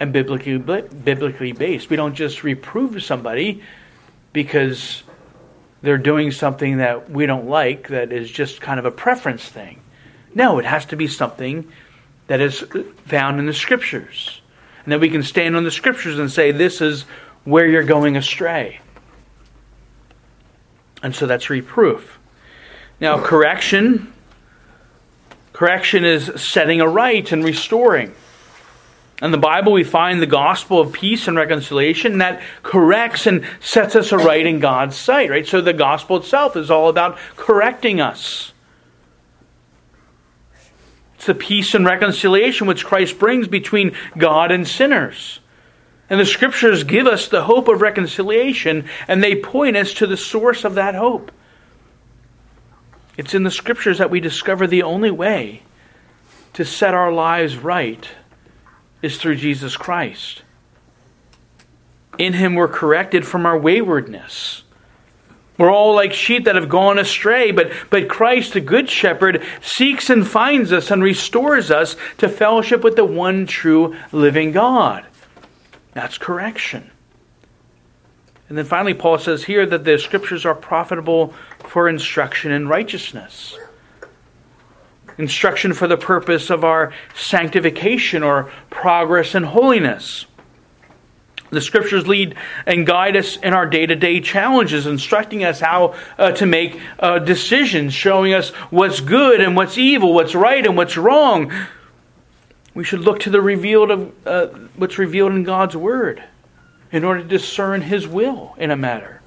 and 0.00 0.12
biblically, 0.12 0.58
biblically 0.58 1.52
based. 1.52 1.90
We 1.90 1.96
don't 1.96 2.14
just 2.14 2.42
reprove 2.42 3.02
somebody 3.04 3.62
because 4.32 5.04
they're 5.82 5.98
doing 5.98 6.30
something 6.30 6.78
that 6.78 7.10
we 7.10 7.26
don't 7.26 7.48
like 7.48 7.88
that 7.88 8.12
is 8.12 8.30
just 8.30 8.60
kind 8.60 8.78
of 8.78 8.84
a 8.84 8.90
preference 8.90 9.44
thing. 9.44 9.80
No, 10.34 10.58
it 10.58 10.64
has 10.64 10.86
to 10.86 10.96
be 10.96 11.06
something 11.06 11.70
that 12.26 12.40
is 12.40 12.64
found 13.06 13.38
in 13.38 13.46
the 13.46 13.54
Scriptures. 13.54 14.40
And 14.84 14.92
then 14.92 15.00
we 15.00 15.10
can 15.10 15.22
stand 15.22 15.56
on 15.56 15.64
the 15.64 15.70
Scriptures 15.70 16.18
and 16.18 16.30
say, 16.30 16.52
this 16.52 16.80
is 16.80 17.02
where 17.44 17.66
you're 17.66 17.84
going 17.84 18.16
astray. 18.16 18.80
And 21.02 21.14
so 21.14 21.26
that's 21.26 21.50
reproof. 21.50 22.18
Now, 23.00 23.22
correction. 23.22 24.12
Correction 25.52 26.04
is 26.04 26.30
setting 26.36 26.80
a 26.80 26.88
right 26.88 27.30
and 27.30 27.44
restoring. 27.44 28.14
In 29.22 29.30
the 29.30 29.38
Bible, 29.38 29.72
we 29.72 29.84
find 29.84 30.20
the 30.20 30.26
gospel 30.26 30.78
of 30.78 30.92
peace 30.92 31.26
and 31.26 31.36
reconciliation 31.36 32.18
that 32.18 32.42
corrects 32.62 33.26
and 33.26 33.46
sets 33.60 33.96
us 33.96 34.12
aright 34.12 34.46
in 34.46 34.60
God's 34.60 34.96
sight, 34.96 35.30
right? 35.30 35.46
So 35.46 35.62
the 35.62 35.72
gospel 35.72 36.18
itself 36.18 36.54
is 36.54 36.70
all 36.70 36.90
about 36.90 37.18
correcting 37.34 38.00
us. 38.00 38.52
It's 41.14 41.24
the 41.24 41.34
peace 41.34 41.74
and 41.74 41.86
reconciliation 41.86 42.66
which 42.66 42.84
Christ 42.84 43.18
brings 43.18 43.48
between 43.48 43.96
God 44.18 44.52
and 44.52 44.68
sinners. 44.68 45.40
And 46.10 46.20
the 46.20 46.26
scriptures 46.26 46.84
give 46.84 47.06
us 47.06 47.28
the 47.28 47.42
hope 47.42 47.68
of 47.68 47.80
reconciliation, 47.80 48.86
and 49.08 49.24
they 49.24 49.34
point 49.34 49.78
us 49.78 49.94
to 49.94 50.06
the 50.06 50.18
source 50.18 50.62
of 50.64 50.74
that 50.74 50.94
hope. 50.94 51.32
It's 53.16 53.32
in 53.32 53.44
the 53.44 53.50
scriptures 53.50 53.96
that 53.96 54.10
we 54.10 54.20
discover 54.20 54.66
the 54.66 54.82
only 54.82 55.10
way 55.10 55.62
to 56.52 56.66
set 56.66 56.92
our 56.92 57.10
lives 57.10 57.56
right 57.56 58.06
is 59.06 59.16
through 59.16 59.36
Jesus 59.36 59.76
Christ. 59.76 60.42
In 62.18 62.34
him 62.34 62.54
we're 62.54 62.68
corrected 62.68 63.26
from 63.26 63.46
our 63.46 63.58
waywardness. 63.58 64.62
We're 65.58 65.72
all 65.72 65.94
like 65.94 66.12
sheep 66.12 66.44
that 66.44 66.54
have 66.54 66.68
gone 66.68 66.98
astray, 66.98 67.50
but, 67.50 67.72
but 67.88 68.08
Christ, 68.08 68.52
the 68.52 68.60
Good 68.60 68.90
Shepherd, 68.90 69.42
seeks 69.62 70.10
and 70.10 70.26
finds 70.26 70.70
us 70.70 70.90
and 70.90 71.02
restores 71.02 71.70
us 71.70 71.96
to 72.18 72.28
fellowship 72.28 72.84
with 72.84 72.96
the 72.96 73.06
one 73.06 73.46
true 73.46 73.96
living 74.12 74.52
God. 74.52 75.06
That's 75.94 76.18
correction. 76.18 76.90
And 78.48 78.58
then 78.58 78.66
finally, 78.66 78.94
Paul 78.94 79.18
says 79.18 79.44
here 79.44 79.64
that 79.66 79.84
the 79.84 79.98
scriptures 79.98 80.44
are 80.44 80.54
profitable 80.54 81.32
for 81.60 81.88
instruction 81.88 82.52
in 82.52 82.68
righteousness. 82.68 83.58
Instruction 85.18 85.72
for 85.72 85.88
the 85.88 85.96
purpose 85.96 86.50
of 86.50 86.64
our 86.64 86.92
sanctification 87.14 88.22
or 88.22 88.52
progress 88.86 89.34
in 89.34 89.42
holiness. 89.42 90.26
The 91.50 91.60
scriptures 91.60 92.06
lead 92.06 92.36
and 92.66 92.86
guide 92.86 93.16
us 93.16 93.36
in 93.36 93.52
our 93.52 93.66
day 93.66 93.84
to 93.84 93.96
day 93.96 94.20
challenges, 94.20 94.86
instructing 94.86 95.42
us 95.42 95.58
how 95.58 95.96
uh, 96.16 96.30
to 96.30 96.46
make 96.46 96.80
uh, 97.00 97.18
decisions, 97.18 97.92
showing 97.94 98.32
us 98.32 98.50
what's 98.70 99.00
good 99.00 99.40
and 99.40 99.56
what's 99.56 99.76
evil, 99.76 100.14
what's 100.14 100.36
right 100.36 100.64
and 100.64 100.76
what's 100.76 100.96
wrong. 100.96 101.52
We 102.74 102.84
should 102.84 103.00
look 103.00 103.18
to 103.20 103.30
the 103.30 103.40
revealed 103.40 103.90
of 103.90 104.14
uh, 104.24 104.46
what's 104.76 104.98
revealed 104.98 105.32
in 105.32 105.42
God's 105.42 105.76
Word 105.76 106.22
in 106.92 107.02
order 107.02 107.22
to 107.22 107.28
discern 107.28 107.80
His 107.80 108.06
will 108.06 108.54
in 108.56 108.70
a 108.70 108.76
matter. 108.76 109.20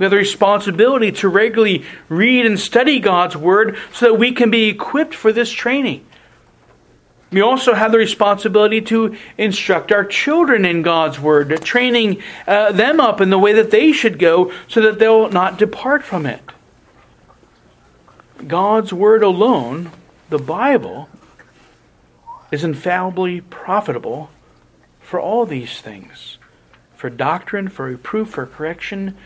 We 0.00 0.04
have 0.04 0.10
the 0.10 0.16
responsibility 0.16 1.12
to 1.12 1.28
regularly 1.28 1.84
read 2.08 2.46
and 2.46 2.58
study 2.58 2.98
God's 2.98 3.36
Word 3.36 3.78
so 3.92 4.06
that 4.06 4.14
we 4.14 4.32
can 4.32 4.50
be 4.50 4.64
equipped 4.64 5.14
for 5.14 5.32
this 5.32 5.52
training. 5.52 6.04
We 7.30 7.40
also 7.42 7.74
have 7.74 7.92
the 7.92 7.98
responsibility 7.98 8.80
to 8.82 9.16
instruct 9.38 9.92
our 9.92 10.04
children 10.04 10.64
in 10.64 10.82
God's 10.82 11.20
Word, 11.20 11.62
training 11.62 12.22
uh, 12.46 12.72
them 12.72 12.98
up 12.98 13.20
in 13.20 13.30
the 13.30 13.38
way 13.38 13.52
that 13.52 13.70
they 13.70 13.92
should 13.92 14.18
go 14.18 14.52
so 14.66 14.80
that 14.80 14.98
they'll 14.98 15.30
not 15.30 15.58
depart 15.58 16.02
from 16.02 16.26
it. 16.26 16.42
God's 18.46 18.92
Word 18.92 19.22
alone, 19.22 19.92
the 20.28 20.38
Bible, 20.38 21.08
is 22.50 22.64
infallibly 22.64 23.40
profitable 23.40 24.30
for 25.00 25.20
all 25.20 25.46
these 25.46 25.80
things 25.80 26.38
for 26.96 27.08
doctrine, 27.08 27.66
for 27.66 27.86
reproof, 27.86 28.28
for 28.28 28.44
correction, 28.44 29.16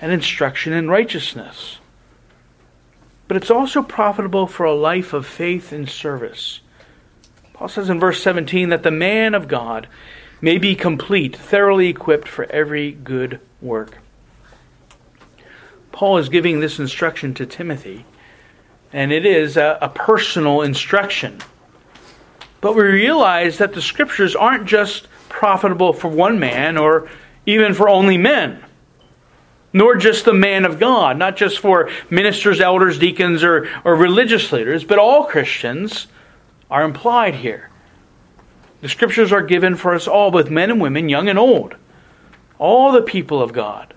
and 0.00 0.12
instruction 0.12 0.72
in 0.72 0.88
righteousness. 0.88 1.78
But 3.26 3.36
it's 3.36 3.50
also 3.50 3.82
profitable 3.82 4.46
for 4.46 4.64
a 4.64 4.72
life 4.72 5.12
of 5.12 5.26
faith 5.26 5.72
and 5.72 5.88
service 5.88 6.60
Paul 7.54 7.68
says 7.68 7.88
in 7.88 7.98
verse 7.98 8.22
17 8.22 8.68
that 8.68 8.82
the 8.82 8.90
man 8.90 9.34
of 9.34 9.48
God 9.48 9.88
may 10.40 10.58
be 10.58 10.74
complete, 10.74 11.34
thoroughly 11.34 11.88
equipped 11.88 12.28
for 12.28 12.44
every 12.44 12.92
good 12.92 13.40
work. 13.62 13.98
Paul 15.90 16.18
is 16.18 16.28
giving 16.28 16.60
this 16.60 16.78
instruction 16.78 17.32
to 17.34 17.46
Timothy, 17.46 18.04
and 18.92 19.12
it 19.12 19.24
is 19.24 19.56
a, 19.56 19.78
a 19.80 19.88
personal 19.88 20.60
instruction. 20.60 21.38
But 22.60 22.74
we 22.74 22.82
realize 22.82 23.58
that 23.58 23.72
the 23.72 23.80
scriptures 23.80 24.36
aren't 24.36 24.66
just 24.66 25.08
profitable 25.28 25.92
for 25.92 26.08
one 26.08 26.38
man 26.38 26.76
or 26.76 27.08
even 27.46 27.72
for 27.72 27.88
only 27.88 28.18
men 28.18 28.62
nor 29.74 29.96
just 29.96 30.24
the 30.24 30.32
man 30.32 30.64
of 30.64 30.78
God, 30.78 31.18
not 31.18 31.36
just 31.36 31.58
for 31.58 31.90
ministers, 32.08 32.60
elders, 32.60 32.96
deacons, 32.96 33.42
or, 33.42 33.68
or 33.84 33.96
religious 33.96 34.52
leaders, 34.52 34.84
but 34.84 35.00
all 35.00 35.24
Christians 35.24 36.06
are 36.74 36.82
implied 36.82 37.36
here. 37.36 37.70
The 38.80 38.88
scriptures 38.88 39.30
are 39.30 39.42
given 39.42 39.76
for 39.76 39.94
us 39.94 40.08
all, 40.08 40.32
both 40.32 40.50
men 40.50 40.72
and 40.72 40.80
women, 40.80 41.08
young 41.08 41.28
and 41.28 41.38
old, 41.38 41.76
all 42.58 42.90
the 42.90 43.00
people 43.00 43.40
of 43.40 43.52
God, 43.52 43.94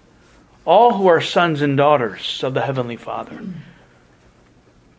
all 0.64 0.94
who 0.94 1.08
are 1.08 1.20
sons 1.20 1.64
and 1.64 1.76
daughters 1.76 2.44
of 2.44 2.54
the 2.54 2.62
Heavenly 2.62 2.96
Father. 2.96 3.42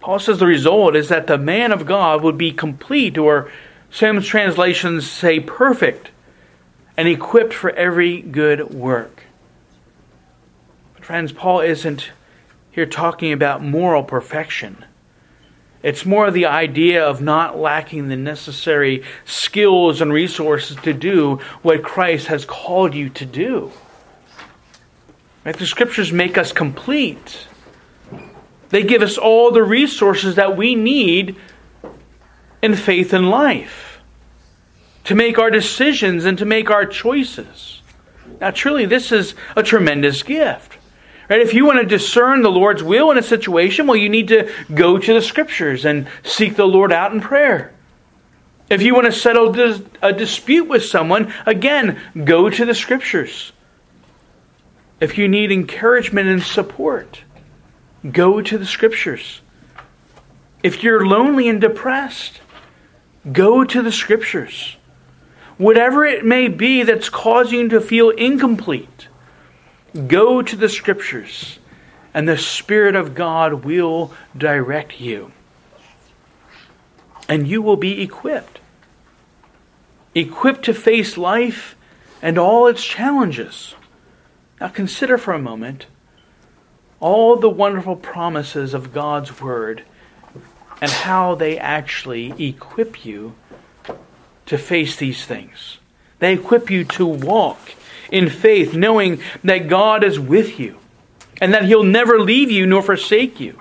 Paul 0.01 0.19
says 0.19 0.41
the 0.41 0.47
result 0.47 0.97
is 0.97 1.09
that 1.11 1.29
the 1.29 1.39
man 1.39 1.71
of 1.71 1.87
God 1.87 2.21
would 2.25 2.37
be 2.37 2.51
complete, 2.51 3.17
or 3.17 3.49
some 3.91 4.23
translations 4.23 5.09
say 5.09 5.39
perfect, 5.39 6.11
and 6.97 7.07
equipped 7.07 7.55
for 7.55 7.71
every 7.71 8.23
good 8.23 8.75
work. 8.75 9.23
But 10.95 11.05
friends, 11.05 11.31
Paul 11.31 11.61
isn't 11.61 12.11
here 12.73 12.87
talking 12.87 13.33
about 13.33 13.63
moral 13.63 14.03
perfection. 14.03 14.85
It's 15.89 16.05
more 16.05 16.31
the 16.31 16.45
idea 16.45 17.03
of 17.03 17.23
not 17.23 17.59
lacking 17.59 18.09
the 18.09 18.17
necessary 18.17 19.05
skills 19.25 20.03
and 20.03 20.13
resources 20.13 20.77
to 20.83 20.93
do 20.93 21.37
what 21.63 21.83
Christ 21.83 22.27
has 22.27 22.45
called 22.45 22.95
you 22.95 23.09
to 23.09 23.25
do. 23.25 23.73
Right? 25.47 25.57
The 25.57 25.65
scriptures 25.65 26.13
make 26.13 26.37
us 26.37 26.53
complete. 26.53 27.47
They 28.69 28.83
give 28.83 29.01
us 29.01 29.17
all 29.17 29.51
the 29.51 29.63
resources 29.63 30.35
that 30.35 30.59
we 30.59 30.75
need 30.75 31.37
in 32.61 32.77
faith 32.77 33.15
and 33.15 33.31
life 33.31 34.01
to 35.05 35.15
make 35.15 35.39
our 35.39 35.51
decisions 35.51 36.27
and 36.27 36.37
to 36.37 36.45
make 36.45 36.71
our 36.71 36.85
choices. 36.85 37.81
Now, 38.43 38.51
truly, 38.51 38.85
this 38.85 39.11
is 39.11 39.35
a 39.57 39.63
tremendous 39.63 40.23
gift. 40.23 40.78
Right? 41.29 41.41
If 41.41 41.53
you 41.53 41.67
want 41.67 41.81
to 41.81 41.87
discern 41.87 42.43
the 42.43 42.51
Lord's 42.51 42.83
will 42.83 43.11
in 43.11 43.19
a 43.19 43.23
situation, 43.23 43.87
well, 43.87 43.97
you 43.97 44.09
need 44.09 44.29
to 44.29 44.51
go 44.73 44.99
to 44.99 45.15
the 45.15 45.21
Scriptures 45.21 45.85
and 45.85 46.09
seek 46.23 46.57
the 46.57 46.67
Lord 46.67 46.93
out 46.93 47.13
in 47.13 47.21
prayer. 47.21 47.75
If 48.71 48.83
you 48.83 48.95
want 48.95 49.07
to 49.07 49.13
settle 49.13 49.55
a 50.03 50.13
dispute 50.13 50.69
with 50.69 50.85
someone, 50.85 51.33
again, 51.47 52.01
go 52.25 52.51
to 52.51 52.65
the 52.65 52.75
Scriptures. 52.75 53.53
If 55.01 55.17
you 55.17 55.29
need 55.29 55.53
encouragement 55.53 56.29
and 56.29 56.43
support, 56.43 57.23
go 58.11 58.43
to 58.43 58.59
the 58.59 58.67
Scriptures. 58.67 59.41
If 60.63 60.83
you're 60.83 61.07
lonely 61.07 61.49
and 61.49 61.61
depressed, 61.61 62.41
go 63.31 63.65
to 63.65 63.83
the 63.83 63.93
Scriptures. 63.93 64.77
Whatever 65.57 66.05
it 66.05 66.25
may 66.25 66.49
be 66.49 66.83
that's 66.83 67.09
causing 67.09 67.61
you 67.61 67.69
to 67.71 67.81
feel 67.81 68.11
incomplete, 68.11 69.09
go 70.07 70.43
to 70.43 70.57
the 70.57 70.69
Scriptures, 70.69 71.59
and 72.15 72.29
the 72.29 72.39
Spirit 72.39 72.95
of 72.95 73.15
God 73.15 73.65
will 73.65 74.13
direct 74.37 75.01
you. 75.01 75.33
And 77.29 77.47
you 77.47 77.61
will 77.61 77.77
be 77.77 78.03
equipped. 78.03 78.61
Equipped 80.15 80.65
to 80.65 80.75
face 80.75 81.17
life 81.17 81.77
and 82.23 82.39
all 82.39 82.67
its 82.67 82.85
challenges. 82.85 83.75
Now 84.61 84.69
consider 84.69 85.19
for 85.19 85.35
a 85.35 85.39
moment 85.39 85.87
all 87.01 87.37
the 87.37 87.51
wonderful 87.51 87.97
promises 87.97 88.75
of 88.75 88.93
God's 88.93 89.41
Word 89.41 89.85
and 90.81 90.91
how 90.91 91.35
they 91.35 91.59
actually 91.59 92.33
equip 92.45 93.05
you 93.05 93.35
to 94.47 94.59
face 94.59 94.97
these 94.97 95.25
things. 95.25 95.79
They 96.19 96.35
equip 96.35 96.71
you 96.71 96.85
to 96.85 97.07
walk 97.07 97.75
in 98.11 98.29
faith, 98.29 98.75
knowing 98.75 99.21
that 99.45 99.69
God 99.69 100.03
is 100.03 100.19
with 100.19 100.59
you 100.59 100.79
and 101.41 101.55
that 101.55 101.65
He'll 101.65 101.85
never 101.85 102.21
leave 102.21 102.51
you 102.51 102.67
nor 102.67 102.83
forsake 102.83 103.39
you. 103.39 103.61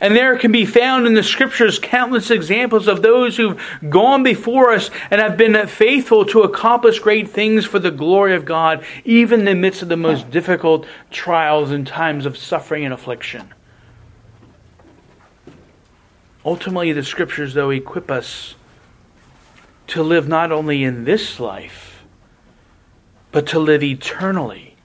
And 0.00 0.16
there 0.16 0.38
can 0.38 0.50
be 0.50 0.64
found 0.64 1.06
in 1.06 1.12
the 1.12 1.22
scriptures 1.22 1.78
countless 1.78 2.30
examples 2.30 2.88
of 2.88 3.02
those 3.02 3.36
who've 3.36 3.62
gone 3.90 4.22
before 4.22 4.72
us 4.72 4.90
and 5.10 5.20
have 5.20 5.36
been 5.36 5.66
faithful 5.66 6.24
to 6.26 6.40
accomplish 6.40 6.98
great 7.00 7.28
things 7.28 7.66
for 7.66 7.78
the 7.78 7.90
glory 7.90 8.34
of 8.34 8.46
God, 8.46 8.82
even 9.04 9.40
in 9.40 9.44
the 9.44 9.54
midst 9.54 9.82
of 9.82 9.88
the 9.88 9.98
most 9.98 10.30
difficult 10.30 10.86
trials 11.10 11.70
and 11.70 11.86
times 11.86 12.24
of 12.24 12.38
suffering 12.38 12.86
and 12.86 12.94
affliction. 12.94 13.52
Ultimately, 16.46 16.92
the 16.92 17.04
scriptures, 17.04 17.52
though, 17.52 17.68
equip 17.68 18.10
us 18.10 18.54
to 19.90 20.02
live 20.02 20.28
not 20.28 20.52
only 20.52 20.84
in 20.84 21.04
this 21.04 21.40
life, 21.40 22.02
but 23.32 23.46
to 23.48 23.58
live 23.58 23.82
eternally 23.82 24.76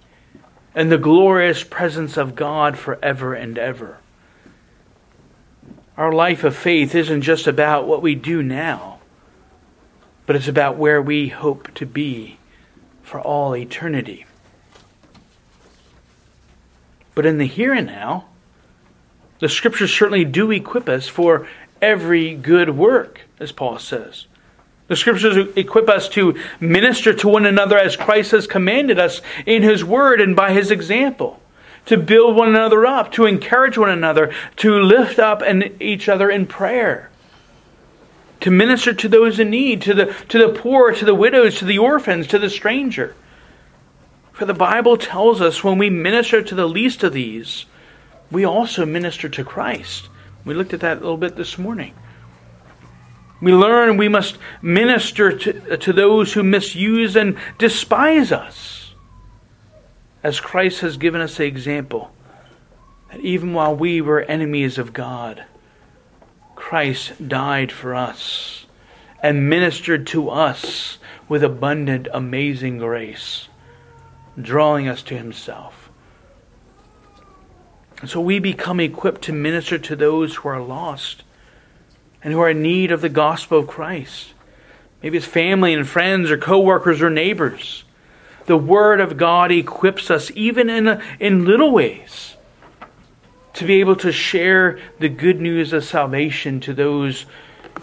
in 0.76 0.90
the 0.90 0.98
glorious 0.98 1.64
presence 1.64 2.18
of 2.18 2.36
God 2.36 2.78
forever 2.78 3.34
and 3.34 3.58
ever. 3.58 4.00
Our 5.96 6.12
life 6.12 6.44
of 6.44 6.56
faith 6.56 6.94
isn't 6.96 7.22
just 7.22 7.48
about 7.48 7.88
what 7.88 8.02
we 8.02 8.16
do 8.16 8.42
now, 8.42 9.00
but 10.26 10.36
it's 10.36 10.48
about 10.48 10.78
where 10.78 11.02
we 11.02 11.30
hope 11.30 11.74
to 11.76 11.86
be 11.86 12.38
for 13.04 13.22
all 13.22 13.56
eternity. 13.56 14.26
But 17.14 17.28
in 17.28 17.38
the 17.38 17.48
here 17.48 17.74
and 17.74 17.88
now, 17.88 18.26
the 19.40 19.50
scriptures 19.50 19.94
certainly 19.94 20.26
do 20.26 20.52
equip 20.52 20.90
us 20.90 21.08
for 21.08 21.48
every 21.80 22.34
good 22.34 22.72
work, 22.72 23.22
as 23.40 23.52
Paul 23.52 23.78
says. 23.78 24.26
The 24.88 24.96
scriptures 24.96 25.48
equip 25.56 25.90
us 25.90 26.08
to 26.10 26.36
minister 26.60 27.14
to 27.14 27.28
one 27.28 27.46
another 27.46 27.78
as 27.78 27.96
Christ 27.96 28.32
has 28.32 28.46
commanded 28.46 29.00
us 29.00 29.22
in 29.46 29.64
his 29.64 29.84
word 29.84 30.22
and 30.22 30.36
by 30.36 30.52
his 30.52 30.70
example 30.70 31.42
to 31.86 31.98
build 31.98 32.36
one 32.36 32.50
another 32.50 32.86
up, 32.86 33.12
to 33.14 33.26
encourage 33.26 33.78
one 33.78 33.90
another, 33.90 34.34
to 34.58 34.80
lift 34.80 35.20
up 35.20 35.42
and 35.42 35.72
each 35.80 36.10
other 36.10 36.30
in 36.30 36.48
prayer, 36.48 37.10
to 38.42 38.52
minister 38.52 38.94
to 38.94 39.08
those 39.08 39.40
in 39.40 39.50
need, 39.50 39.82
to 39.84 39.94
the, 39.94 40.06
to 40.30 40.40
the 40.40 40.60
poor, 40.60 40.92
to 40.92 41.06
the 41.06 41.16
widows, 41.16 41.60
to 41.60 41.66
the 41.66 41.78
orphans, 41.78 42.28
to 42.28 42.40
the 42.40 42.50
stranger. 42.50 43.16
For 44.34 44.46
the 44.46 44.54
Bible 44.54 44.98
tells 44.98 45.42
us 45.42 45.64
when 45.64 45.78
we 45.78 45.90
minister 45.90 46.42
to 46.42 46.56
the 46.56 46.68
least 46.68 47.04
of 47.04 47.14
these, 47.14 47.66
we 48.32 48.46
also 48.46 48.86
minister 48.86 49.30
to 49.30 49.44
Christ. 49.44 50.10
We 50.44 50.54
looked 50.54 50.74
at 50.74 50.82
that 50.82 50.98
a 50.98 51.02
little 51.02 51.18
bit 51.18 51.36
this 51.36 51.58
morning. 51.58 51.94
We 53.42 53.54
learn 53.54 53.98
we 53.98 54.08
must 54.08 54.38
minister 54.62 55.38
to, 55.38 55.78
to 55.78 55.94
those 55.94 56.34
who 56.34 56.44
misuse 56.44 57.16
and 57.16 57.38
despise 57.58 58.32
us 58.32 58.94
as 60.24 60.40
Christ 60.40 60.82
has 60.82 60.98
given 60.98 61.22
us 61.22 61.38
the 61.38 61.46
example 61.46 62.12
that 63.12 63.20
even 63.20 63.54
while 63.54 63.76
we 63.76 64.02
were 64.02 64.22
enemies 64.22 64.78
of 64.78 64.94
God, 64.94 65.46
Christ 66.56 67.28
died 67.28 67.72
for 67.72 67.94
us 67.94 68.66
and 69.22 69.50
ministered 69.50 70.08
to 70.08 70.30
us 70.30 70.98
with 71.28 71.44
abundant, 71.44 72.08
amazing 72.14 72.78
grace, 72.78 73.50
drawing 74.42 74.88
us 74.88 75.04
to 75.04 75.18
Himself. 75.18 75.90
And 78.02 78.10
so 78.10 78.22
we 78.22 78.40
become 78.40 78.80
equipped 78.80 79.22
to 79.24 79.34
minister 79.34 79.78
to 79.78 79.96
those 79.96 80.36
who 80.36 80.50
are 80.50 80.62
lost 80.62 81.24
and 82.26 82.34
who 82.34 82.42
are 82.42 82.50
in 82.50 82.62
need 82.62 82.92
of 82.92 83.00
the 83.00 83.08
gospel 83.08 83.60
of 83.60 83.68
Christ. 83.68 84.34
Maybe 85.02 85.16
it's 85.16 85.26
family 85.26 85.74
and 85.74 85.88
friends 85.88 86.30
or 86.30 86.38
coworkers 86.38 87.02
or 87.02 87.10
neighbors 87.10 87.86
the 88.46 88.58
Word 88.58 89.00
of 89.00 89.18
God 89.18 89.52
equips 89.52 90.12
us, 90.12 90.32
even 90.36 90.70
in, 90.70 91.02
in 91.20 91.46
little 91.46 91.72
ways, 91.72 92.36
to 93.54 93.66
be 93.66 93.80
able 93.80 93.96
to 93.98 94.12
share 94.12 94.80
the 95.00 95.10
good 95.10 95.42
news 95.42 95.74
of 95.74 95.84
salvation 95.84 96.60
to 96.62 96.74
those 96.74 97.26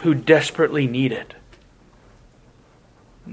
who 0.01 0.15
desperately 0.15 0.87
need 0.87 1.13
it. 1.13 1.35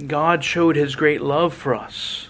God 0.07 0.43
showed 0.43 0.75
His 0.75 0.95
great 0.95 1.21
love 1.21 1.53
for 1.53 1.75
us, 1.75 2.29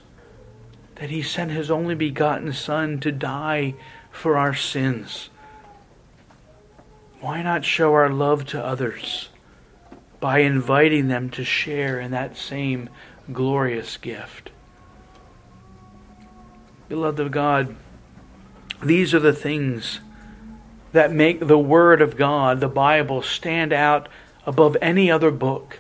that 0.96 1.10
He 1.10 1.22
sent 1.22 1.52
His 1.52 1.72
only 1.72 1.96
begotten 1.96 2.52
Son 2.54 3.00
to 3.00 3.12
die 3.12 3.76
for 4.12 4.38
our 4.38 4.54
sins. 4.54 5.30
Why 7.22 7.42
not 7.42 7.66
show 7.66 7.94
our 7.94 8.10
love 8.10 8.46
to 8.48 8.64
others 8.64 9.30
by 10.20 10.40
inviting 10.40 11.08
them 11.08 11.30
to 11.32 11.44
share 11.44 12.00
in 12.00 12.12
that 12.12 12.38
same 12.38 12.90
glorious 13.32 13.98
gift? 13.98 14.52
Beloved 16.88 17.20
of 17.20 17.32
God, 17.32 17.76
these 18.82 19.14
are 19.14 19.20
the 19.20 19.34
things 19.34 20.00
that 20.94 21.12
make 21.12 21.40
the 21.40 21.60
Word 21.60 22.02
of 22.02 22.16
God, 22.16 22.62
the 22.62 22.70
Bible, 22.70 23.22
stand 23.22 23.74
out 23.74 24.08
above 24.46 24.78
any 24.82 25.12
other 25.12 25.30
book. 25.30 25.80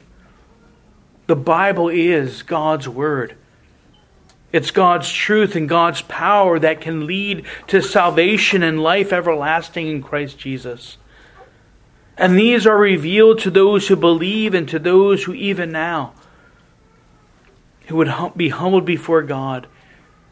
The 1.28 1.36
Bible 1.36 1.89
is 1.89 2.43
God's 2.43 2.88
Word. 2.88 3.36
It's 4.52 4.71
God's 4.71 5.12
truth 5.12 5.56
and 5.56 5.69
God's 5.69 6.02
power 6.02 6.60
that 6.60 6.82
can 6.82 7.08
lead 7.08 7.45
to 7.67 7.82
salvation 7.82 8.62
and 8.62 8.82
life 8.82 9.13
everlasting 9.13 9.88
in 9.88 10.04
Christ 10.04 10.38
Jesus. 10.38 10.97
And 12.19 12.38
these 12.38 12.67
are 12.67 12.77
revealed 12.77 13.39
to 13.39 13.49
those 13.49 13.88
who 13.88 13.95
believe 13.95 14.53
and 14.53 14.67
to 14.67 14.77
those 14.77 15.23
who 15.23 15.34
even 15.34 15.71
now 15.71 16.13
who 17.88 17.95
would 17.95 18.13
be 18.36 18.49
humbled 18.49 18.86
before 18.86 19.23
God 19.23 19.65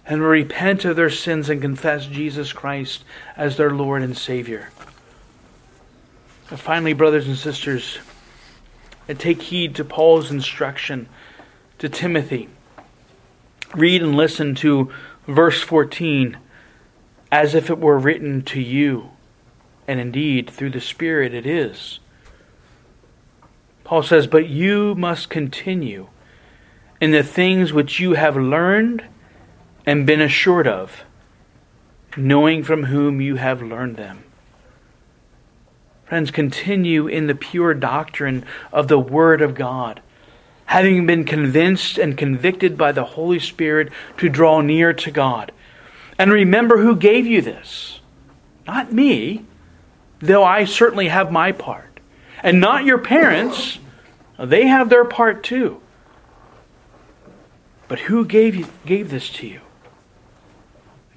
and 0.05 0.21
repent 0.21 0.85
of 0.85 0.95
their 0.95 1.09
sins 1.09 1.49
and 1.49 1.59
confess 1.61 2.05
Jesus 2.05 2.53
Christ 2.53 3.03
as 3.35 3.57
their 3.57 3.71
Lord 3.71 4.03
and 4.03 4.15
Savior. 4.15 4.69
And 6.49 6.59
finally, 6.59 6.93
brothers 6.93 7.27
and 7.27 7.37
sisters, 7.37 7.97
and 9.07 9.19
take 9.19 9.41
heed 9.41 9.75
to 9.75 9.85
Paul's 9.85 10.29
instruction 10.29 11.09
to 11.79 11.89
Timothy. 11.89 12.47
Read 13.73 14.03
and 14.03 14.15
listen 14.15 14.53
to 14.55 14.91
verse 15.25 15.61
14 15.61 16.37
as 17.31 17.55
if 17.55 17.69
it 17.69 17.79
were 17.79 17.97
written 17.97 18.43
to 18.43 18.61
you. 18.61 19.09
And 19.87 19.99
indeed, 19.99 20.49
through 20.49 20.71
the 20.71 20.81
Spirit 20.81 21.33
it 21.33 21.45
is. 21.45 21.99
Paul 23.83 24.03
says, 24.03 24.27
But 24.27 24.49
you 24.49 24.95
must 24.95 25.29
continue 25.29 26.07
in 26.99 27.11
the 27.11 27.23
things 27.23 27.71
which 27.71 27.99
you 27.99 28.13
have 28.13 28.35
learned 28.35 29.03
and 29.85 30.05
been 30.05 30.19
assured 30.19 30.67
of, 30.67 31.05
knowing 32.17 32.63
from 32.63 32.83
whom 32.83 33.21
you 33.21 33.37
have 33.37 33.61
learned 33.61 33.95
them. 33.95 34.23
Friends, 36.05 36.31
continue 36.31 37.07
in 37.07 37.27
the 37.27 37.35
pure 37.35 37.73
doctrine 37.73 38.45
of 38.71 38.87
the 38.87 38.99
Word 38.99 39.41
of 39.41 39.55
God, 39.55 40.01
having 40.65 41.05
been 41.05 41.23
convinced 41.23 41.97
and 41.97 42.17
convicted 42.17 42.77
by 42.77 42.91
the 42.91 43.03
Holy 43.03 43.39
Spirit 43.39 43.91
to 44.17 44.27
draw 44.27 44.59
near 44.61 44.91
to 44.91 45.11
God. 45.11 45.51
And 46.17 46.31
remember 46.31 46.77
who 46.77 46.95
gave 46.95 47.25
you 47.25 47.41
this. 47.41 47.99
Not 48.65 48.91
me, 48.91 49.45
though 50.19 50.43
I 50.43 50.65
certainly 50.65 51.07
have 51.07 51.31
my 51.31 51.51
part. 51.51 51.99
And 52.43 52.59
not 52.59 52.85
your 52.85 52.99
parents, 52.99 53.79
they 54.39 54.67
have 54.67 54.89
their 54.89 55.05
part 55.05 55.43
too. 55.43 55.81
But 57.87 57.99
who 57.99 58.25
gave, 58.25 58.55
you, 58.55 58.67
gave 58.85 59.09
this 59.09 59.29
to 59.31 59.47
you? 59.47 59.61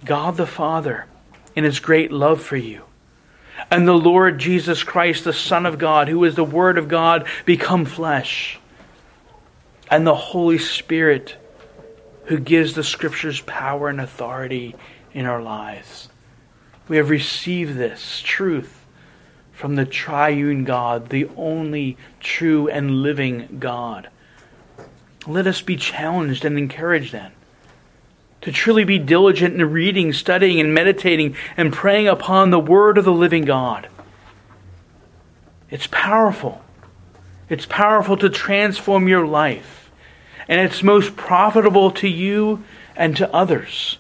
God 0.04 0.36
the 0.36 0.46
Father, 0.46 1.06
in 1.54 1.64
his 1.64 1.80
great 1.80 2.12
love 2.12 2.40
for 2.40 2.56
you. 2.56 2.84
And 3.70 3.86
the 3.86 3.92
Lord 3.92 4.38
Jesus 4.38 4.82
Christ, 4.82 5.24
the 5.24 5.32
Son 5.32 5.66
of 5.66 5.78
God, 5.78 6.08
who 6.08 6.24
is 6.24 6.34
the 6.34 6.44
Word 6.44 6.78
of 6.78 6.88
God 6.88 7.26
become 7.44 7.84
flesh. 7.84 8.58
And 9.90 10.06
the 10.06 10.14
Holy 10.14 10.58
Spirit, 10.58 11.36
who 12.26 12.38
gives 12.38 12.74
the 12.74 12.84
Scriptures 12.84 13.40
power 13.40 13.88
and 13.88 14.00
authority 14.00 14.76
in 15.12 15.26
our 15.26 15.42
lives. 15.42 16.08
We 16.88 16.96
have 16.96 17.10
received 17.10 17.76
this 17.76 18.22
truth 18.24 18.79
from 19.60 19.74
the 19.74 19.84
triune 19.84 20.64
God, 20.64 21.10
the 21.10 21.28
only 21.36 21.98
true 22.18 22.66
and 22.68 23.02
living 23.02 23.58
God. 23.60 24.08
Let 25.26 25.46
us 25.46 25.60
be 25.60 25.76
challenged 25.76 26.46
and 26.46 26.56
encouraged 26.56 27.12
then 27.12 27.32
to 28.40 28.50
truly 28.50 28.84
be 28.84 28.98
diligent 28.98 29.54
in 29.54 29.70
reading, 29.70 30.14
studying, 30.14 30.60
and 30.60 30.72
meditating 30.72 31.36
and 31.58 31.74
praying 31.74 32.08
upon 32.08 32.48
the 32.48 32.58
Word 32.58 32.96
of 32.96 33.04
the 33.04 33.12
living 33.12 33.44
God. 33.44 33.86
It's 35.68 35.86
powerful. 35.88 36.62
It's 37.50 37.66
powerful 37.66 38.16
to 38.16 38.30
transform 38.30 39.08
your 39.08 39.26
life. 39.26 39.90
And 40.48 40.58
it's 40.58 40.82
most 40.82 41.16
profitable 41.16 41.90
to 41.90 42.08
you 42.08 42.64
and 42.96 43.14
to 43.18 43.30
others 43.30 43.98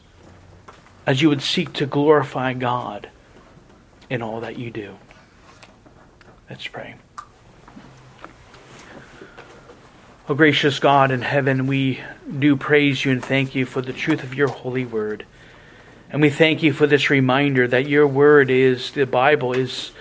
as 1.06 1.20
you 1.20 1.28
would 1.28 1.42
seek 1.42 1.74
to 1.74 1.84
glorify 1.84 2.54
God 2.54 3.10
in 4.08 4.22
all 4.22 4.40
that 4.40 4.58
you 4.58 4.70
do. 4.70 4.96
Let's 6.50 6.66
pray. 6.66 6.96
Oh, 10.28 10.34
gracious 10.34 10.80
God 10.80 11.12
in 11.12 11.22
heaven, 11.22 11.68
we 11.68 12.00
do 12.40 12.56
praise 12.56 13.04
you 13.04 13.12
and 13.12 13.24
thank 13.24 13.54
you 13.54 13.64
for 13.64 13.80
the 13.80 13.92
truth 13.92 14.24
of 14.24 14.34
your 14.34 14.48
holy 14.48 14.84
word. 14.84 15.24
And 16.10 16.20
we 16.20 16.28
thank 16.28 16.64
you 16.64 16.72
for 16.72 16.88
this 16.88 17.08
reminder 17.08 17.68
that 17.68 17.88
your 17.88 18.04
word 18.04 18.50
is, 18.50 18.90
the 18.90 19.06
Bible 19.06 19.52
is 19.52 19.92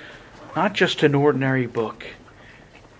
not 0.55 0.73
just 0.73 1.03
an 1.03 1.13
ordinary 1.13 1.67
book, 1.67 2.03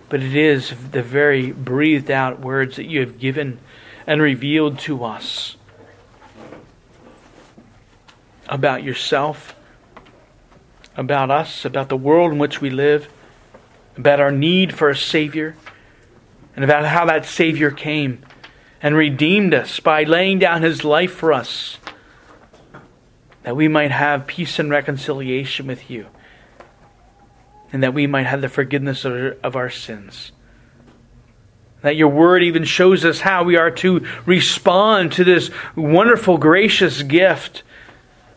but 0.08 0.22
it 0.22 0.36
is 0.36 0.72
the 0.92 1.02
very 1.02 1.50
breathed 1.50 2.08
out 2.08 2.38
words 2.38 2.76
that 2.76 2.86
you 2.86 3.00
have 3.00 3.18
given 3.18 3.58
and 4.06 4.22
revealed 4.22 4.78
to 4.80 5.02
us 5.02 5.56
about 8.48 8.84
yourself, 8.84 9.56
about 10.96 11.32
us, 11.32 11.64
about 11.64 11.88
the 11.88 11.96
world 11.96 12.30
in 12.30 12.38
which 12.38 12.60
we 12.60 12.70
live, 12.70 13.08
about 13.96 14.20
our 14.20 14.32
need 14.32 14.74
for 14.74 14.90
a 14.90 14.96
Savior 14.96 15.56
and 16.54 16.64
about 16.64 16.84
how 16.84 17.04
that 17.06 17.24
Savior 17.24 17.70
came 17.70 18.24
and 18.82 18.94
redeemed 18.94 19.54
us 19.54 19.78
by 19.80 20.04
laying 20.04 20.38
down 20.38 20.62
his 20.62 20.84
life 20.84 21.12
for 21.12 21.32
us, 21.32 21.78
that 23.42 23.56
we 23.56 23.68
might 23.68 23.90
have 23.90 24.26
peace 24.26 24.58
and 24.58 24.70
reconciliation 24.70 25.66
with 25.66 25.90
you, 25.90 26.06
and 27.72 27.82
that 27.82 27.94
we 27.94 28.06
might 28.06 28.26
have 28.26 28.40
the 28.40 28.48
forgiveness 28.48 29.04
of 29.04 29.56
our 29.56 29.70
sins. 29.70 30.32
That 31.82 31.96
your 31.96 32.08
word 32.08 32.42
even 32.42 32.64
shows 32.64 33.04
us 33.04 33.20
how 33.20 33.44
we 33.44 33.56
are 33.56 33.70
to 33.70 34.06
respond 34.26 35.12
to 35.12 35.24
this 35.24 35.50
wonderful, 35.76 36.36
gracious 36.36 37.02
gift 37.02 37.62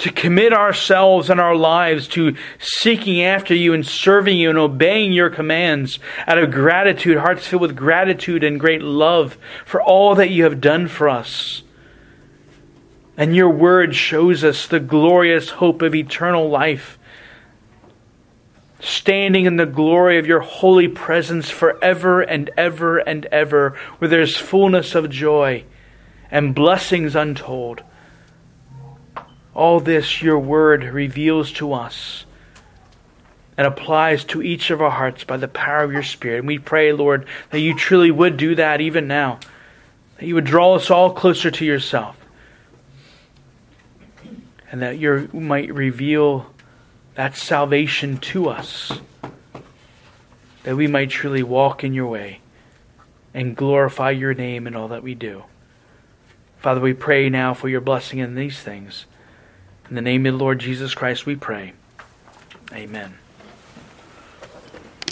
to 0.03 0.11
commit 0.11 0.51
ourselves 0.51 1.29
and 1.29 1.39
our 1.39 1.55
lives 1.55 2.09
to 2.09 2.35
seeking 2.59 3.21
after 3.21 3.55
you 3.55 3.73
and 3.73 3.87
serving 3.87 4.35
you 4.35 4.49
and 4.49 4.59
obeying 4.59 5.13
your 5.13 5.29
commands 5.29 5.97
out 6.27 6.37
of 6.37 6.51
gratitude, 6.51 7.15
hearts 7.15 7.47
filled 7.47 7.61
with 7.61 7.73
gratitude 7.73 8.43
and 8.43 8.59
great 8.59 8.81
love 8.81 9.37
for 9.65 9.81
all 9.81 10.13
that 10.15 10.29
you 10.29 10.43
have 10.43 10.59
done 10.59 10.89
for 10.89 11.07
us. 11.07 11.63
And 13.15 13.33
your 13.33 13.47
word 13.47 13.95
shows 13.95 14.43
us 14.43 14.67
the 14.67 14.81
glorious 14.81 15.51
hope 15.51 15.81
of 15.81 15.95
eternal 15.95 16.49
life, 16.49 16.99
standing 18.81 19.45
in 19.45 19.55
the 19.55 19.65
glory 19.65 20.19
of 20.19 20.27
your 20.27 20.41
holy 20.41 20.89
presence 20.89 21.49
forever 21.49 22.19
and 22.19 22.49
ever 22.57 22.97
and 22.97 23.25
ever, 23.27 23.77
where 23.99 24.09
there's 24.09 24.35
fullness 24.35 24.95
of 24.95 25.09
joy 25.09 25.63
and 26.29 26.53
blessings 26.53 27.15
untold. 27.15 27.83
All 29.53 29.79
this 29.79 30.21
your 30.21 30.39
word 30.39 30.83
reveals 30.83 31.51
to 31.53 31.73
us 31.73 32.25
and 33.55 33.67
applies 33.67 34.23
to 34.25 34.41
each 34.41 34.71
of 34.71 34.81
our 34.81 34.89
hearts 34.89 35.23
by 35.23 35.37
the 35.37 35.47
power 35.47 35.83
of 35.83 35.91
your 35.91 36.03
Spirit. 36.03 36.39
And 36.39 36.47
we 36.47 36.57
pray, 36.57 36.91
Lord, 36.91 37.27
that 37.51 37.59
you 37.59 37.75
truly 37.75 38.09
would 38.09 38.35
do 38.37 38.55
that 38.55 38.81
even 38.81 39.07
now, 39.07 39.39
that 40.17 40.25
you 40.25 40.35
would 40.35 40.45
draw 40.45 40.73
us 40.73 40.89
all 40.89 41.13
closer 41.13 41.51
to 41.51 41.65
yourself, 41.65 42.17
and 44.71 44.81
that 44.81 44.97
you 44.97 45.29
might 45.33 45.71
reveal 45.71 46.51
that 47.13 47.37
salvation 47.37 48.17
to 48.17 48.49
us, 48.49 48.91
that 50.63 50.75
we 50.75 50.87
might 50.87 51.11
truly 51.11 51.43
walk 51.43 51.83
in 51.83 51.93
your 51.93 52.07
way 52.07 52.39
and 53.35 53.55
glorify 53.55 54.09
your 54.09 54.33
name 54.33 54.65
in 54.65 54.75
all 54.75 54.87
that 54.87 55.03
we 55.03 55.13
do. 55.13 55.43
Father, 56.57 56.81
we 56.81 56.93
pray 56.93 57.29
now 57.29 57.53
for 57.53 57.69
your 57.69 57.81
blessing 57.81 58.17
in 58.17 58.33
these 58.33 58.59
things. 58.59 59.05
In 59.89 59.95
the 59.95 60.01
name 60.01 60.25
of 60.25 60.33
the 60.33 60.39
Lord 60.39 60.59
Jesus 60.59 60.93
Christ, 60.93 61.25
we 61.25 61.35
pray. 61.35 61.73
Amen. 62.71 63.15